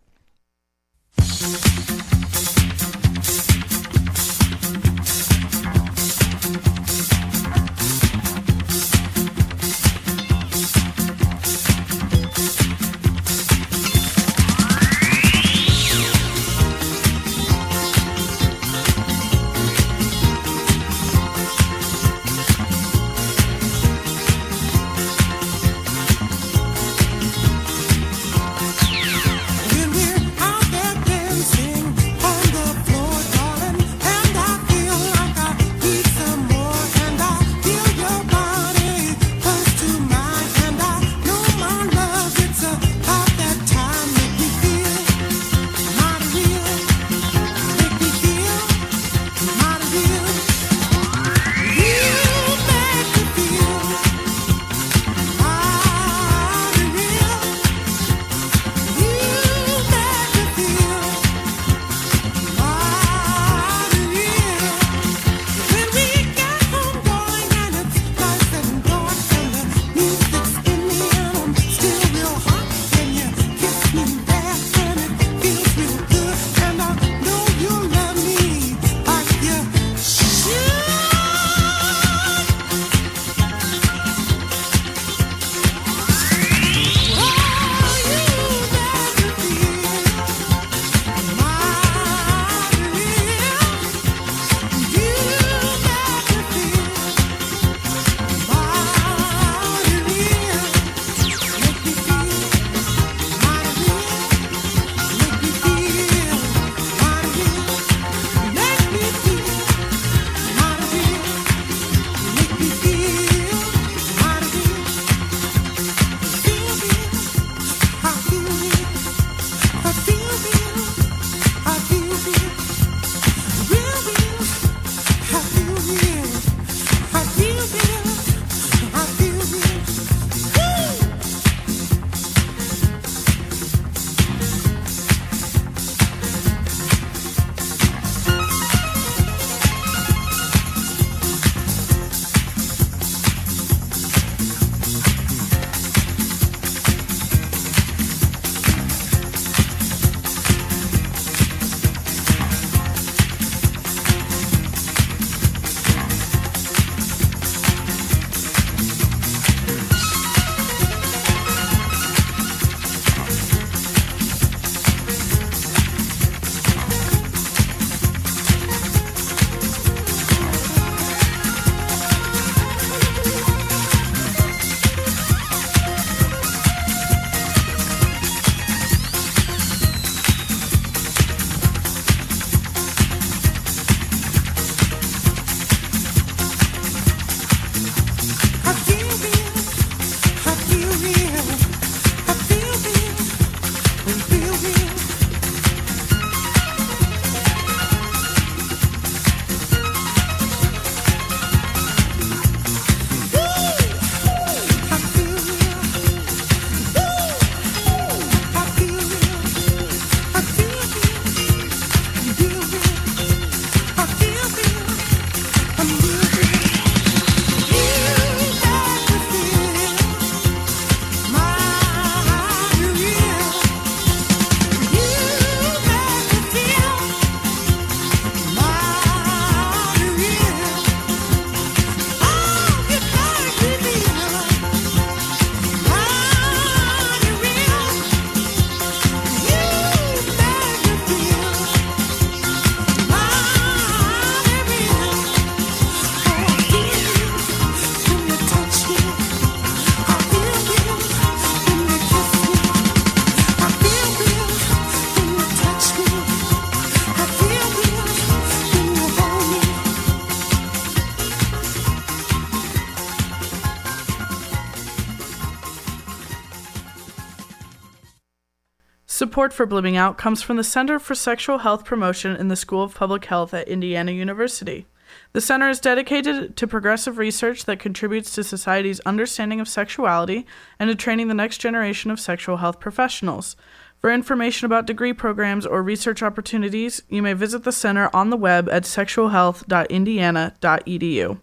[269.19, 272.85] Support for Blooming Out comes from the Center for Sexual Health Promotion in the School
[272.85, 274.87] of Public Health at Indiana University.
[275.33, 280.47] The center is dedicated to progressive research that contributes to society's understanding of sexuality
[280.79, 283.57] and to training the next generation of sexual health professionals.
[283.99, 288.37] For information about degree programs or research opportunities, you may visit the center on the
[288.37, 291.41] web at sexualhealth.indiana.edu.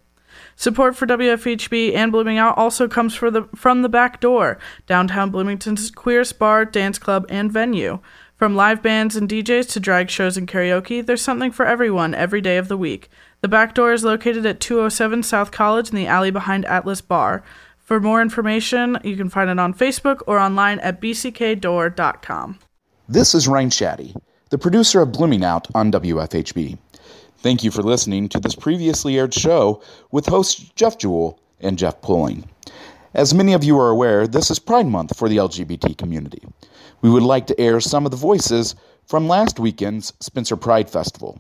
[0.56, 5.92] Support for WFHB and Blooming Out also comes the, from the back door, downtown Bloomington's
[5.92, 8.00] queerest bar, dance club, and venue.
[8.38, 12.42] From live bands and DJs to drag shows and karaoke, there's something for everyone every
[12.42, 13.10] day of the week.
[13.42, 17.44] The back door is located at 207 South College in the alley behind Atlas Bar.
[17.78, 22.60] For more information, you can find it on Facebook or online at bckdoor.com.
[23.08, 26.78] This is Ryne Shadday, the producer of Blooming Out on WFHB.
[27.46, 29.80] Thank you for listening to this previously aired show
[30.10, 32.50] with hosts Jeff Jewell and Jeff Poling.
[33.14, 36.42] As many of you are aware, this is Pride Month for the LGBT community.
[37.04, 38.74] We would like to air some of the voices
[39.06, 41.40] from last weekend's Spencer Pride Festival.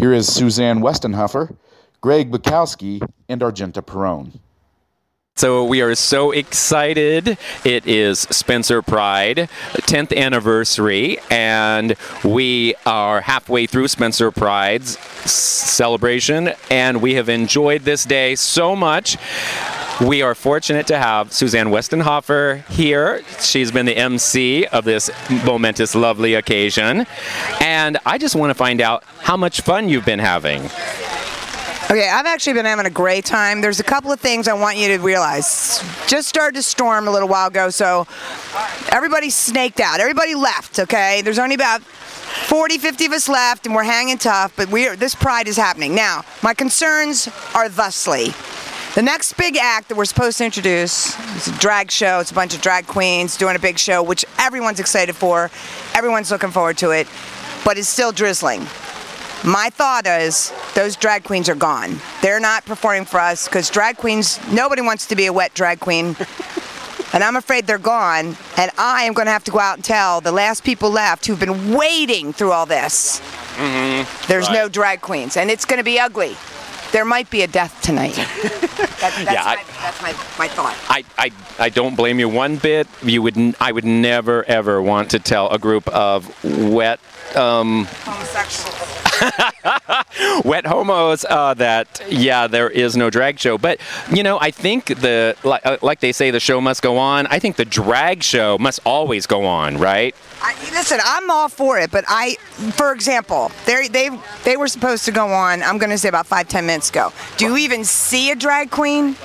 [0.00, 1.54] Here is Suzanne Westenhoefer,
[2.00, 4.40] Greg Bukowski, and Argenta Perone.
[5.36, 7.38] So we are so excited.
[7.64, 14.96] It is Spencer Pride, 10th anniversary, and we are halfway through Spencer Pride's
[15.28, 19.16] celebration, and we have enjoyed this day so much.
[20.00, 23.24] We are fortunate to have Suzanne Westenhoefer here.
[23.40, 25.10] She's been the MC of this
[25.44, 27.06] momentous, lovely occasion.
[27.60, 30.70] And I just want to find out how much fun you've been having.
[31.90, 33.60] Okay, I've actually been having a great time.
[33.60, 35.84] There's a couple of things I want you to realize.
[36.08, 38.06] Just started to storm a little while ago, so
[38.90, 40.00] everybody snaked out.
[40.00, 41.20] Everybody left, okay?
[41.20, 45.14] There's only about 40, 50 of us left, and we're hanging tough, but we're, this
[45.14, 45.94] pride is happening.
[45.94, 48.28] Now, my concerns are thusly.
[48.94, 52.18] The next big act that we're supposed to introduce is a drag show.
[52.18, 55.50] It's a bunch of drag queens doing a big show, which everyone's excited for.
[55.94, 57.06] Everyone's looking forward to it,
[57.62, 58.66] but it's still drizzling.
[59.44, 62.00] My thought is those drag queens are gone.
[62.22, 65.80] They're not performing for us because drag queens, nobody wants to be a wet drag
[65.80, 66.16] queen.
[67.12, 68.36] and I'm afraid they're gone.
[68.56, 71.26] And I am going to have to go out and tell the last people left
[71.26, 73.20] who've been waiting through all this.
[73.56, 74.26] Mm-hmm.
[74.28, 76.36] There's no drag queens, and it's going to be ugly.
[76.92, 78.14] There might be a death tonight.
[79.04, 80.74] That- that's Yeah, I- that's my, my thought.
[80.88, 82.86] I, I, I don't blame you one bit.
[83.02, 87.00] You would n- I would never ever want to tell a group of wet
[87.36, 88.93] um, Homosexuals.
[90.44, 93.58] wet homos uh, that yeah there is no drag show.
[93.58, 93.80] But
[94.12, 97.26] you know i think the like, uh, like they say the show must go on.
[97.28, 100.14] I think the drag show must always go on right
[100.46, 102.34] I, listen, I'm all for it, but I,
[102.76, 104.10] for example, they they
[104.44, 105.62] they were supposed to go on.
[105.62, 107.12] I'm going to say about five ten minutes ago.
[107.38, 109.16] Do you even see a drag queen?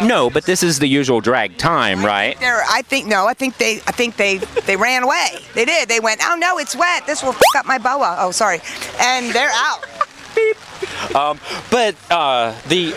[0.00, 3.26] no but this is the usual drag time right There, I think no.
[3.26, 5.40] I think they, I think they, they ran away.
[5.54, 5.88] They did.
[5.88, 6.20] They went.
[6.22, 7.04] Oh no, it's wet.
[7.06, 8.14] This will f- up my boa.
[8.20, 8.60] Oh, sorry.
[9.00, 9.84] And they're out.
[11.70, 12.92] but uh, the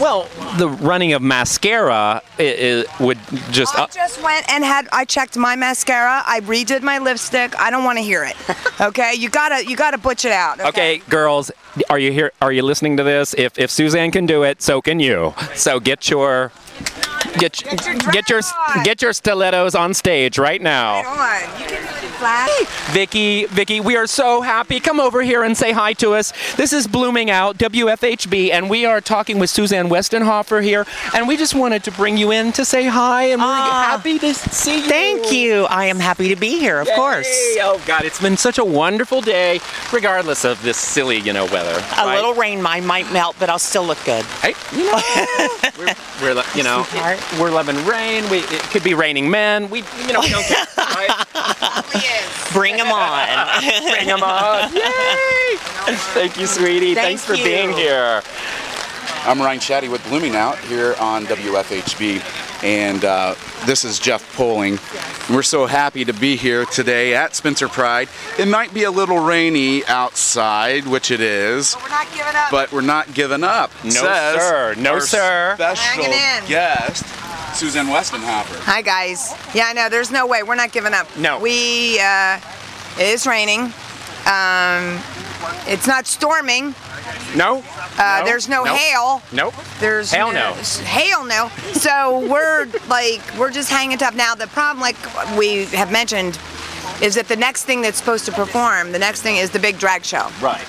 [0.00, 0.28] well
[0.58, 3.18] the running of mascara i i would
[3.50, 4.88] just I uh, just went and had.
[4.92, 6.22] I checked my mascara.
[6.26, 7.58] I redid my lipstick.
[7.58, 8.36] I don't want to hear it.
[8.80, 10.58] Okay, you gotta, you gotta butch it out.
[10.58, 11.50] Okay, girls,
[11.90, 12.32] are you here?
[12.40, 13.34] Are you listening to this?
[13.34, 15.34] If if Suzanne can do it, so can you.
[15.54, 16.50] So get your
[17.38, 18.40] get Get your get your
[18.76, 18.84] on.
[18.84, 21.02] get your stilettos on stage right now.
[21.02, 21.60] Come on.
[21.60, 22.50] You can do it flat.
[22.92, 24.78] Vicky, Vicky, we are so happy.
[24.80, 26.32] Come over here and say hi to us.
[26.56, 31.36] This is Blooming Out, WFHB, and we are talking with Suzanne Westenhoefer here, and we
[31.36, 33.86] just wanted to bring you in to say hi, and we're Ah.
[33.90, 34.88] happy to see you.
[34.88, 35.64] Thank you.
[35.66, 37.26] I am happy to be here, of course.
[37.62, 39.60] Oh God, it's been such a wonderful day,
[39.92, 41.70] regardless of this silly, you know, weather.
[41.98, 42.16] A right?
[42.16, 44.24] little rain might, might melt, but I'll still look good.
[44.42, 45.00] Hey, you know,
[45.78, 45.94] we're,
[46.34, 46.84] we're you know,
[47.18, 47.40] Sweetheart.
[47.40, 48.28] we're loving rain.
[48.30, 49.68] We it could be raining men.
[49.70, 50.66] We, you know, we don't care.
[50.90, 51.10] Right?
[52.52, 53.48] Bring them on.
[53.90, 54.72] Bring 'em on.
[54.74, 55.56] Yay!
[56.12, 56.94] Thank you, sweetie.
[56.94, 57.44] Thank Thanks for you.
[57.44, 58.22] being here.
[59.24, 62.18] I'm Ryne Shadday with Blooming Out here on WFHB,
[62.62, 63.34] and uh,
[63.64, 64.78] this is Jeff Poling.
[65.32, 68.08] We're so happy to be here today at Spencer Pride.
[68.38, 72.50] It might be a little rainy outside, which it is, but We're not giving up.
[72.50, 73.70] but we're not giving up.
[73.84, 74.74] No, says sir.
[74.78, 75.54] No, our sir.
[75.56, 76.46] Special in.
[76.48, 77.04] guest,
[77.56, 78.58] Susan Westenhoefer.
[78.64, 79.32] Hi guys.
[79.54, 79.88] Yeah, I know.
[79.88, 80.42] There's no way.
[80.42, 81.06] We're not giving up.
[81.16, 81.38] No.
[81.38, 81.98] We.
[82.00, 82.38] Uh,
[82.98, 83.72] it is raining.
[84.26, 84.98] Um,
[85.66, 86.74] it's not storming.
[87.36, 87.62] No.
[87.98, 88.76] Uh, There's no Nope.
[88.76, 89.22] hail.
[89.32, 89.54] Nope.
[89.78, 90.52] There's Hail no.
[90.54, 91.48] Hail no.
[91.72, 94.14] So we're like we're just hanging tough.
[94.14, 94.96] Now the problem, like
[95.38, 96.38] we have mentioned,
[97.02, 99.78] is that the next thing that's supposed to perform, the next thing is the big
[99.78, 100.28] drag show.
[100.40, 100.64] Right.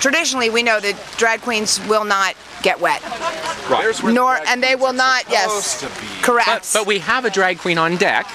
[0.00, 3.00] Traditionally, we know that drag queens will not get wet,
[3.68, 5.24] There's where the nor and they will not.
[5.28, 6.06] Yes, to be.
[6.22, 6.46] correct.
[6.48, 8.26] But, but we have a drag queen on deck.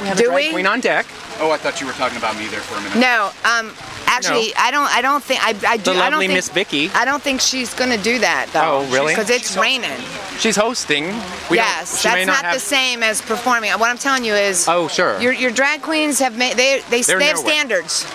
[0.00, 0.52] We have Do a drag we?
[0.52, 1.06] queen on deck.
[1.38, 2.98] Oh, I thought you were talking about me there for a minute.
[2.98, 3.72] No, um,
[4.06, 4.88] actually, I don't.
[4.90, 5.40] I don't think.
[5.44, 5.84] I, I do.
[5.84, 6.88] The I don't lovely think, Miss Vicky.
[6.94, 8.86] I don't think she's gonna do that though.
[8.86, 9.12] Oh, really?
[9.12, 9.90] Because it's raining.
[10.38, 11.04] She's hosting.
[11.50, 13.70] We don't- yes, she may that's not, have- the same as performing.
[13.72, 14.66] What I'm telling you is.
[14.68, 15.20] Oh, sure.
[15.20, 17.52] Your, your drag queens have made they they, They're they have nowhere.
[17.52, 18.06] standards,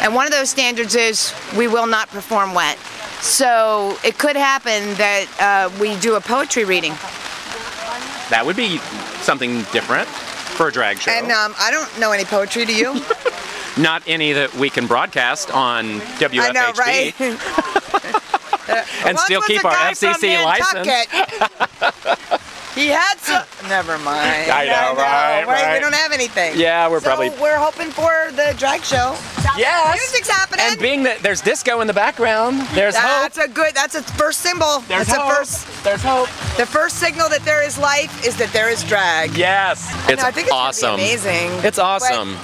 [0.00, 2.78] and one of those standards is we will not perform wet.
[3.20, 6.92] So it could happen that uh, we do a poetry reading,
[8.30, 8.78] That would be
[9.22, 10.08] something different
[10.56, 11.10] for a drag show.
[11.10, 12.64] and um, I don't know any poetry.
[12.64, 13.00] Do you?
[13.78, 16.40] Not any that we can broadcast on WFHB.
[16.40, 17.14] I know, right?
[19.06, 20.88] And Once still keep our guy FCC license.
[22.76, 22.82] Nantucket.
[22.82, 23.44] he had some.
[23.68, 24.50] Never mind.
[24.50, 25.74] I know, right, Wait, right.
[25.74, 26.52] We don't have anything.
[26.56, 29.16] Yeah, we're so probably- We're hoping for the drag show.
[29.56, 29.94] Yes.
[29.96, 30.66] Music's happening.
[30.68, 33.22] And being that there's disco in the background, there's that's hope.
[33.22, 33.74] That's a good.
[33.74, 34.80] That's a first symbol.
[34.88, 35.32] There's that's hope.
[35.32, 35.84] a first.
[35.84, 36.28] There's hope.
[36.58, 39.34] The first signal that there is life is that there is drag.
[39.36, 39.88] Yes.
[40.10, 40.94] It's I think it's gonna be awesome.
[40.94, 41.50] amazing.
[41.64, 42.36] It's awesome.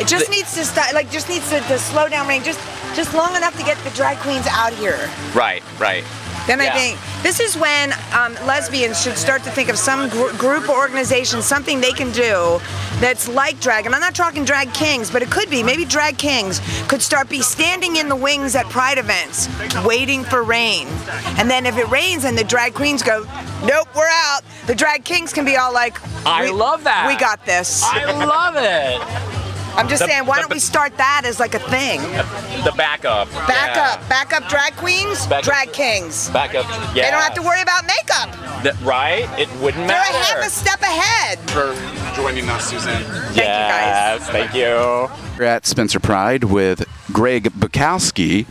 [0.00, 0.92] It just The- needs to stop.
[0.92, 2.42] Like, just needs to, to slow down rain.
[2.42, 2.58] Just,
[2.96, 5.08] just long enough to get the drag queens out here.
[5.34, 6.04] Right, right.
[6.46, 6.74] Then Yeah.
[6.74, 10.68] I think this is when um, lesbians should start to think of some gr- group
[10.68, 12.60] or organization, something they can do
[13.00, 13.84] that's like drag.
[13.84, 15.60] And I'm not talking drag kings, but it could be.
[15.64, 19.48] Maybe drag kings could start be standing in the wings at pride events,
[19.84, 20.86] waiting for rain.
[21.36, 23.24] And then if it rains and the drag queens go,
[23.64, 24.42] nope, we're out.
[24.68, 27.08] The drag kings can be all like, I love that.
[27.08, 27.82] We got this.
[27.82, 29.45] I love it.
[29.76, 32.00] I'm just The- saying, why the- don't we start that as like a thing?
[32.64, 33.28] The backup.
[33.46, 33.76] Backup.
[33.76, 33.92] Yeah.
[33.94, 35.44] up, back up, drag queens, Back up.
[35.44, 36.28] drag kings.
[36.30, 36.64] Backup.
[36.94, 37.04] Yeah.
[37.04, 38.62] They don't have to worry about makeup.
[38.62, 39.28] Th- right?
[39.38, 40.12] It wouldn't matter.
[40.12, 41.38] They're a half a step ahead.
[41.50, 41.74] For
[42.16, 43.02] joining us, Suzanne.
[43.04, 44.30] Thank yes, you guys.
[44.30, 45.10] thank you.
[45.38, 48.46] We're at Spencer Pride with Greg Bukowski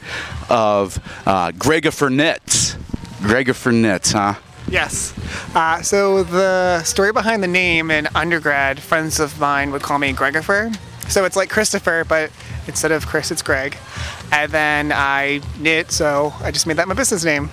[0.50, 2.76] of uh, Grega for Knits.
[3.22, 4.36] Grega for Knits, huh?
[4.70, 5.14] Yes.
[5.56, 10.14] Uh, so the story behind the name in undergrad, friends of mine would call me
[10.14, 10.76] Gregofer.
[11.10, 12.32] So it's like Christopher, but
[12.68, 13.78] instead of Chris, it's Greg.
[14.32, 17.50] And then I knit, so I just made that my business name.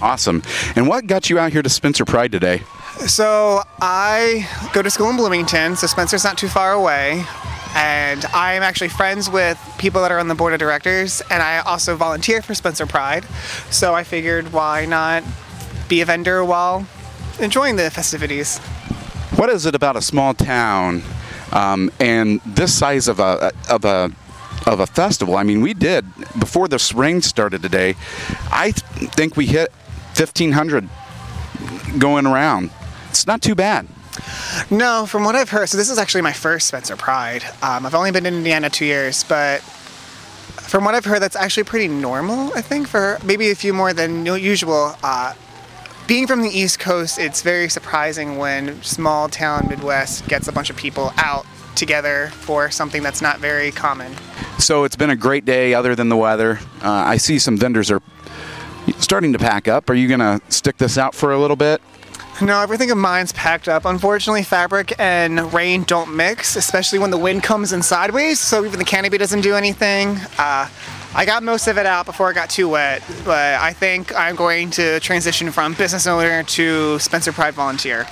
[0.00, 0.42] Awesome.
[0.74, 2.62] And what got you out here to Spencer Pride today?
[3.06, 7.24] So I go to school in Bloomington, so Spencer's not too far away.
[7.74, 11.60] And I'm actually friends with people that are on the board of directors, and I
[11.60, 13.24] also volunteer for Spencer Pride.
[13.70, 15.24] So I figured why not
[15.88, 16.86] be a vendor while
[17.40, 18.58] enjoying the festivities.
[19.36, 21.02] What is it about a small town
[21.52, 24.10] um, and this size of a of a
[24.66, 25.36] of a festival?
[25.36, 26.04] I mean, we did
[26.38, 27.96] before this rain started today.
[28.50, 29.70] I th- think we hit
[30.16, 30.88] 1,500
[31.98, 32.70] going around.
[33.10, 33.86] It's not too bad.
[34.70, 37.44] No, from what I've heard, so this is actually my first Spencer Pride.
[37.62, 41.64] Um, I've only been in Indiana two years, but from what I've heard, that's actually
[41.64, 44.94] pretty normal, I think, for maybe a few more than usual.
[45.02, 45.34] Uh,
[46.06, 50.70] being from the East Coast, it's very surprising when small town Midwest gets a bunch
[50.70, 54.14] of people out together for something that's not very common.
[54.58, 56.58] So it's been a great day, other than the weather.
[56.82, 58.02] Uh, I see some vendors are
[58.98, 59.88] starting to pack up.
[59.88, 61.80] Are you gonna stick this out for a little bit?
[62.40, 63.84] No, everything of mine's packed up.
[63.84, 68.40] Unfortunately, fabric and rain don't mix, especially when the wind comes in sideways.
[68.40, 70.18] So even the canopy doesn't do anything.
[70.38, 70.68] Uh,
[71.14, 74.34] I got most of it out before it got too wet, but I think I'm
[74.34, 78.04] going to transition from business owner to Spencer Pride volunteer.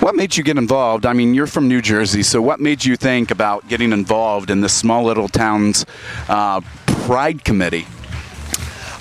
[0.00, 1.04] What made you get involved?
[1.04, 4.62] I mean, you're from New Jersey, so what made you think about getting involved in
[4.62, 5.84] this small little town's
[6.28, 7.86] uh, pride committee?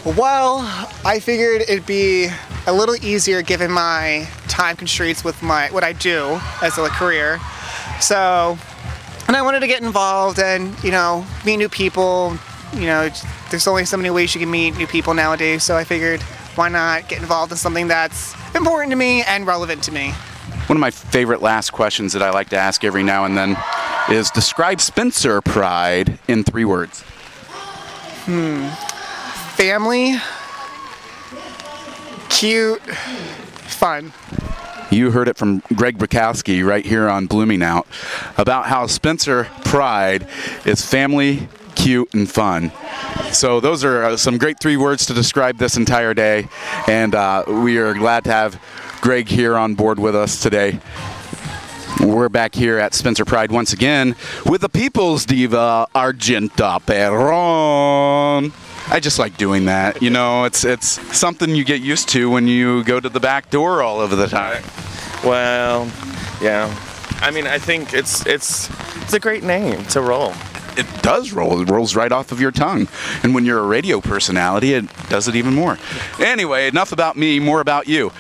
[0.04, 0.60] Well,
[1.06, 2.28] I figured it'd be
[2.68, 7.40] a little easier given my time constraints with my what I do as a career.
[8.02, 8.58] So,
[9.28, 12.38] and I wanted to get involved and you know meet new people.
[12.76, 13.10] You know,
[13.50, 15.64] there's only so many ways you can meet new people nowadays.
[15.64, 16.22] So I figured,
[16.56, 20.12] why not get involved in something that's important to me and relevant to me.
[20.68, 23.58] One of my favorite last questions that I like to ask every now and then
[24.10, 27.02] is describe Spencer Pride in three words.
[28.26, 28.68] Hmm.
[29.56, 30.16] Family,
[32.30, 34.14] cute, fun.
[34.90, 37.88] You heard it from Greg Bukowski right here on Blooming Out
[38.38, 40.28] about how Spencer Pride
[40.66, 41.48] is family,
[41.84, 42.72] cute, and fun.
[43.34, 46.48] So those are uh, some great three words to describe this entire day,
[46.88, 48.62] and uh, we are glad to have
[49.02, 50.80] Greg here on board with us today.
[52.00, 54.16] We're back here at Spencer Pride once again
[54.46, 58.54] with the People's Diva Argenta Perron.
[58.90, 60.02] I just like doing that.
[60.02, 63.50] You know, it's it's something you get used to when you go to the back
[63.50, 64.64] door all of the time.
[65.26, 65.92] Well,
[66.42, 66.74] yeah.
[67.20, 68.70] I mean, I think it's it's
[69.02, 70.34] it's a great name to roll.
[70.78, 71.62] It does roll.
[71.62, 72.88] It rolls right off of your tongue.
[73.24, 75.78] And when you're a radio personality, it does it even more.
[76.20, 78.12] Anyway, enough about me, more about you.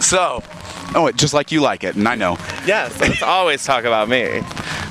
[0.00, 0.42] So,
[0.94, 2.38] oh, it, just like you like it, and I know.
[2.66, 4.42] Yes, let's always talk about me.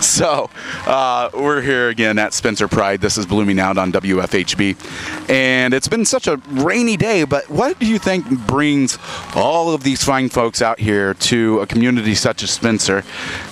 [0.01, 0.49] So
[0.87, 3.01] uh, we're here again at Spencer Pride.
[3.01, 5.29] This is Blooming Out on WFHB.
[5.29, 8.97] And it's been such a rainy day, but what do you think brings
[9.35, 13.03] all of these fine folks out here to a community such as Spencer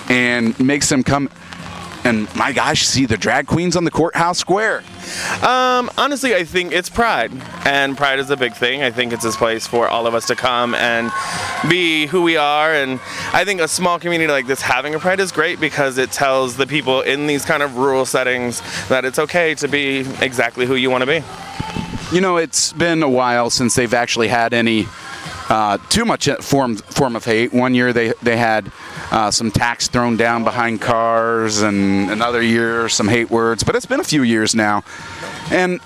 [0.09, 1.29] and makes them come
[2.07, 4.83] and, my gosh, see the drag queens on the courthouse square?
[5.43, 7.31] Um, honestly, I think it's pride,
[7.65, 8.81] and pride is a big thing.
[8.81, 11.11] I think it's this place for all of us to come and
[11.69, 12.73] be who we are.
[12.73, 12.99] And
[13.33, 16.57] I think a small community like this having a pride is great because it tells
[16.57, 20.75] the people in these kind of rural settings that it's okay to be exactly who
[20.75, 21.23] you want to be.
[22.15, 24.87] You know, it's been a while since they've actually had any
[25.49, 27.53] uh, too much form form of hate.
[27.53, 28.71] One year they they had
[29.11, 33.63] uh, some tax thrown down behind cars, and another year some hate words.
[33.63, 34.83] But it's been a few years now,
[35.51, 35.79] and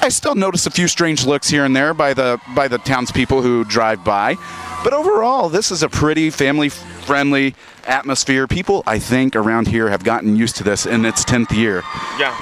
[0.00, 3.42] I still notice a few strange looks here and there by the by the townspeople
[3.42, 4.36] who drive by.
[4.84, 7.54] But overall, this is a pretty family friendly
[7.84, 8.46] atmosphere.
[8.46, 11.82] People, I think, around here have gotten used to this in its 10th year.
[12.18, 12.36] Yeah.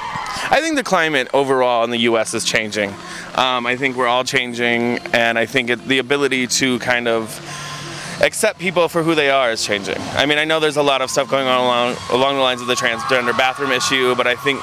[0.51, 2.35] I think the climate overall in the U.S.
[2.35, 2.91] is changing.
[3.37, 7.41] Um, I think we're all changing, and I think it, the ability to kind of
[8.21, 9.99] accept people for who they are is changing.
[9.99, 12.61] I mean, I know there's a lot of stuff going on along along the lines
[12.61, 14.61] of the transgender bathroom issue, but I think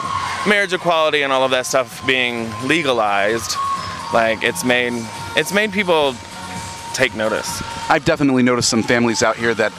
[0.48, 3.56] marriage equality and all of that stuff being legalized,
[4.14, 4.94] like it's made
[5.36, 6.16] it's made people
[6.94, 7.62] take notice.
[7.90, 9.74] I've definitely noticed some families out here that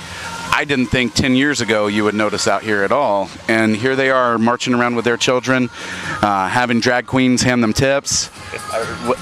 [0.57, 3.29] I didn't think 10 years ago you would notice out here at all.
[3.49, 5.69] And here they are marching around with their children,
[6.23, 8.29] uh, having drag queens hand them tips.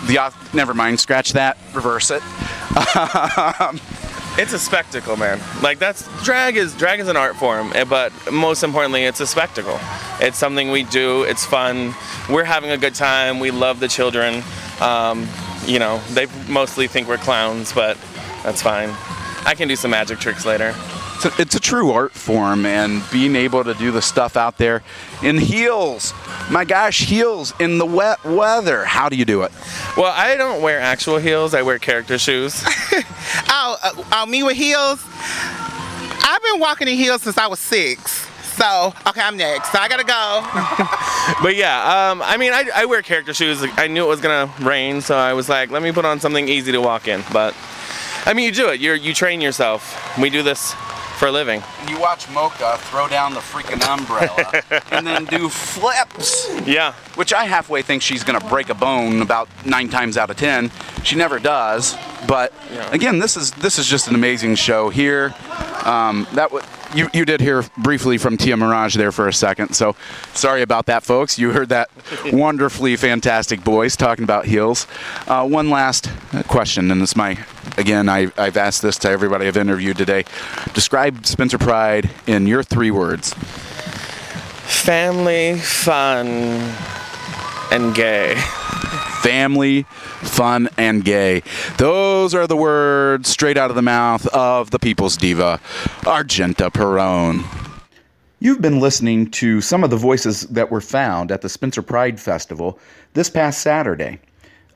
[0.07, 2.23] The, never mind, scratch that, reverse it.
[4.39, 5.41] it's a spectacle, man.
[5.63, 9.27] Like that's drag is drag is an art form, eh, but most importantly, it's a
[9.27, 9.79] spectacle.
[10.21, 11.23] It's something we do.
[11.25, 11.95] It's fun.
[12.31, 13.41] We're having a good time.
[13.41, 14.43] We love the children.
[14.81, 15.29] Um,
[15.67, 17.97] you know, they mostly think we're clowns, but
[18.43, 18.91] that's fine.
[19.45, 20.75] I can do some magic tricks later.
[21.25, 24.59] It's a, it's a, true art form, and being able to do the stuff out
[24.59, 24.83] there
[25.23, 26.13] in heels.
[26.51, 28.85] My gosh, heels in the wet weather.
[28.85, 29.53] How do you do it?
[29.97, 31.55] Well, I don't wear actual heels.
[31.55, 32.61] I wear character shoes.
[32.67, 35.05] oh, uh, oh, me with heels.
[35.15, 38.29] I've been walking in heels since I was six.
[38.57, 39.71] So, okay, I'm next.
[39.71, 41.39] So I gotta go.
[41.43, 43.65] but yeah, um, I mean, I, I wear character shoes.
[43.77, 46.49] I knew it was gonna rain, so I was like, let me put on something
[46.49, 47.23] easy to walk in.
[47.33, 47.55] But
[48.27, 48.81] I mean, you do it.
[48.81, 50.19] You you train yourself.
[50.19, 50.75] We do this
[51.23, 51.63] for a living.
[51.87, 56.51] You watch Mocha throw down the freaking umbrella and then do flips.
[56.67, 56.95] Yeah.
[57.15, 60.37] Which I halfway think she's going to break a bone about nine times out of
[60.37, 60.73] ten.
[61.05, 61.97] She never does.
[62.27, 62.91] But yeah.
[62.93, 65.33] again, this is this is just an amazing show here.
[65.85, 66.65] Um, that w-
[66.95, 69.97] you, you did hear briefly from Tia Mirage there for a second, so
[70.35, 71.39] sorry about that, folks.
[71.39, 71.91] You heard that
[72.33, 74.87] wonderfully fantastic voice talking about heels.
[75.27, 76.11] Uh, one last
[76.49, 77.39] question, and this my
[77.79, 80.25] again, I, I've asked this to everybody I've interviewed today.
[80.75, 83.35] Describe Spencer Pride in your three words.
[84.65, 86.27] Family, fun,
[87.71, 88.35] and gay
[89.23, 89.85] family,
[90.21, 91.43] fun, and gay.
[91.79, 95.61] Those are the words straight out of the mouth of the people's diva,
[96.07, 97.45] Argenta Perone.
[98.41, 102.19] You've been listening to some of the voices that were found at the Spencer Pride
[102.19, 102.79] Festival
[103.13, 104.19] this past Saturday.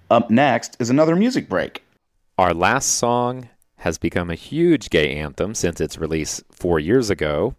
[0.08, 1.82] Up next is another music break.
[2.38, 7.56] Our last song has become a huge gay anthem since its release four years ago.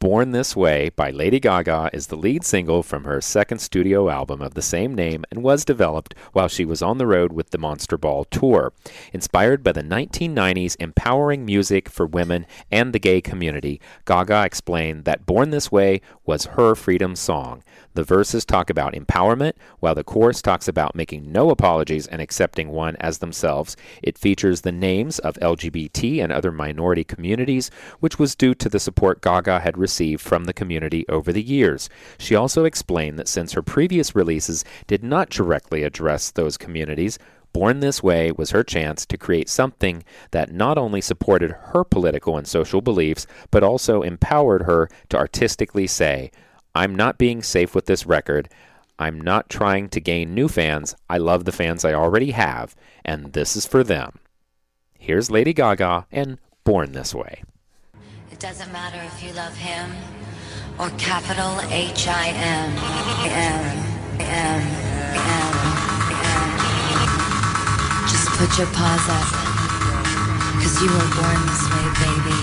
[0.00, 4.40] Born This Way by Lady Gaga is the lead single from her second studio album
[4.40, 7.58] of the same name and was developed while she was on the road with the
[7.58, 8.72] Monster Ball tour.
[9.12, 15.26] Inspired by the 1990s empowering music for women and the gay community, Gaga explained that
[15.26, 17.62] Born This Way was her freedom song.
[17.92, 22.70] The verses talk about empowerment, while the chorus talks about making no apologies and accepting
[22.70, 23.76] one as themselves.
[24.00, 28.78] It features the names of LGBT and other minority communities, which was due to the
[28.78, 29.89] support Gaga had received
[30.20, 31.88] from the community over the years.
[32.18, 37.18] She also explained that since her previous releases did not directly address those communities,
[37.52, 42.36] Born This Way was her chance to create something that not only supported her political
[42.36, 46.30] and social beliefs, but also empowered her to artistically say,
[46.74, 48.48] I'm not being safe with this record.
[48.98, 50.94] I'm not trying to gain new fans.
[51.08, 54.18] I love the fans I already have, and this is for them.
[54.98, 57.42] Here's Lady Gaga and Born This Way.
[58.40, 59.90] Doesn't matter if you love him
[60.78, 62.72] or capital H I M
[63.28, 63.76] M
[64.18, 64.62] M
[65.14, 65.52] M
[66.24, 66.48] M.
[68.08, 69.28] Just put your paws up,
[70.56, 72.40] cause you were born this way, baby.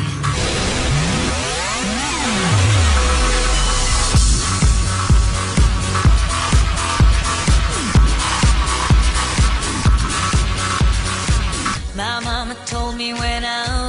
[11.96, 13.87] My mama told me when I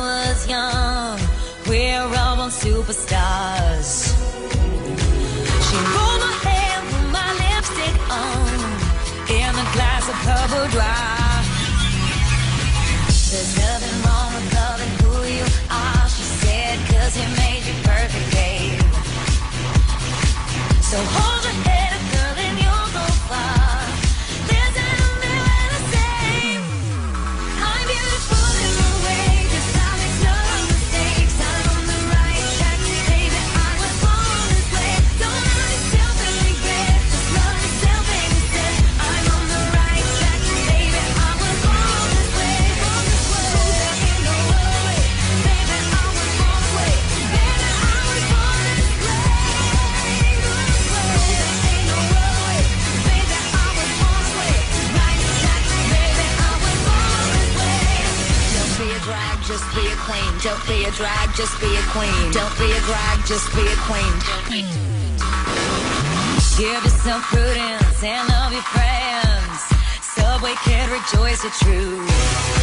[63.29, 64.65] just be a queen.
[66.57, 69.61] Give yourself prudence and love your friends.
[70.01, 72.58] Subway kid, rejoice the truth.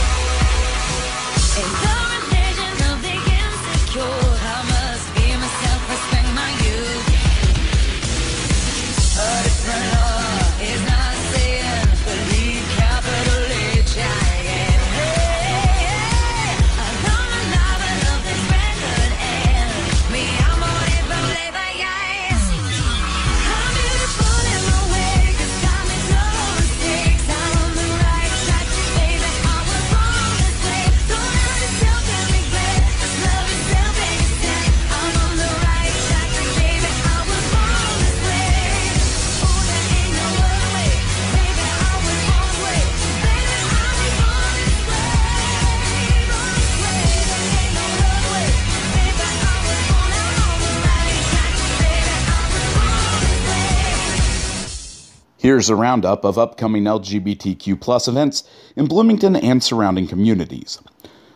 [55.46, 60.82] Here's a roundup of upcoming LGBTQ events in Bloomington and surrounding communities.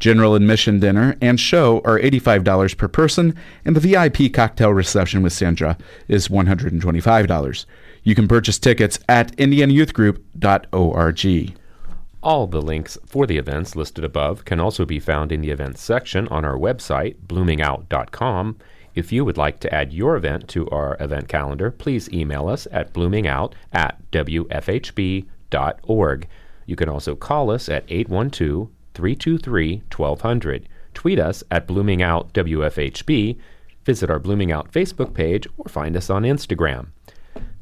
[0.00, 3.36] General admission dinner and show are $85 per person,
[3.66, 5.76] and the VIP cocktail reception with Sandra
[6.08, 7.66] is $125.
[8.02, 11.54] You can purchase tickets at indianayouthgroup.org.
[12.22, 15.82] All the links for the events listed above can also be found in the events
[15.82, 18.56] section on our website, bloomingout.com.
[18.94, 22.66] If you would like to add your event to our event calendar, please email us
[22.72, 25.28] at bloomingout at wfhb.org.
[26.66, 28.70] You can also call us at 812
[29.00, 30.68] 323 1200.
[30.92, 33.38] Tweet us at bloomingoutwfhb,
[33.86, 36.88] visit our Blooming Out Facebook page, or find us on Instagram.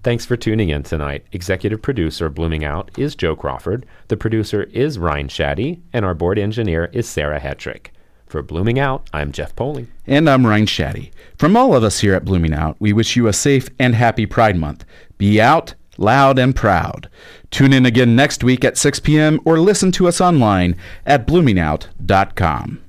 [0.03, 1.25] Thanks for tuning in tonight.
[1.31, 3.87] Executive producer Blooming Out is Joe Crawford.
[4.09, 7.89] The producer is Ryne Shadday, and our board engineer is Sarah Hetrick.
[8.27, 9.87] For Blooming Out, I'm Jeff Poling.
[10.09, 11.13] And I'm Ryne Shadday.
[11.39, 14.27] From all of us here at Blooming Out, we wish you a safe and happy
[14.27, 14.85] Pride Month.
[15.19, 17.09] Be out, loud, and proud.
[17.51, 19.41] Tune in again next week at 6 p.m.
[19.45, 20.77] or listen to us online
[21.07, 22.81] at bloomingout.com.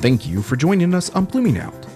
[0.00, 1.86] Thank you for joining us on Blooming Out.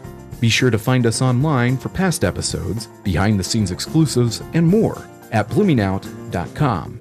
[0.40, 5.06] Be sure to find us online for past episodes, behind the scenes exclusives, and more
[5.30, 6.94] at bloomingout.com.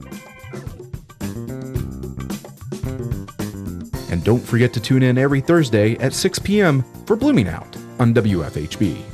[4.10, 6.84] And don't forget to tune in every Thursday at 6 p.m.
[7.06, 9.07] for Blooming Out on WFHB.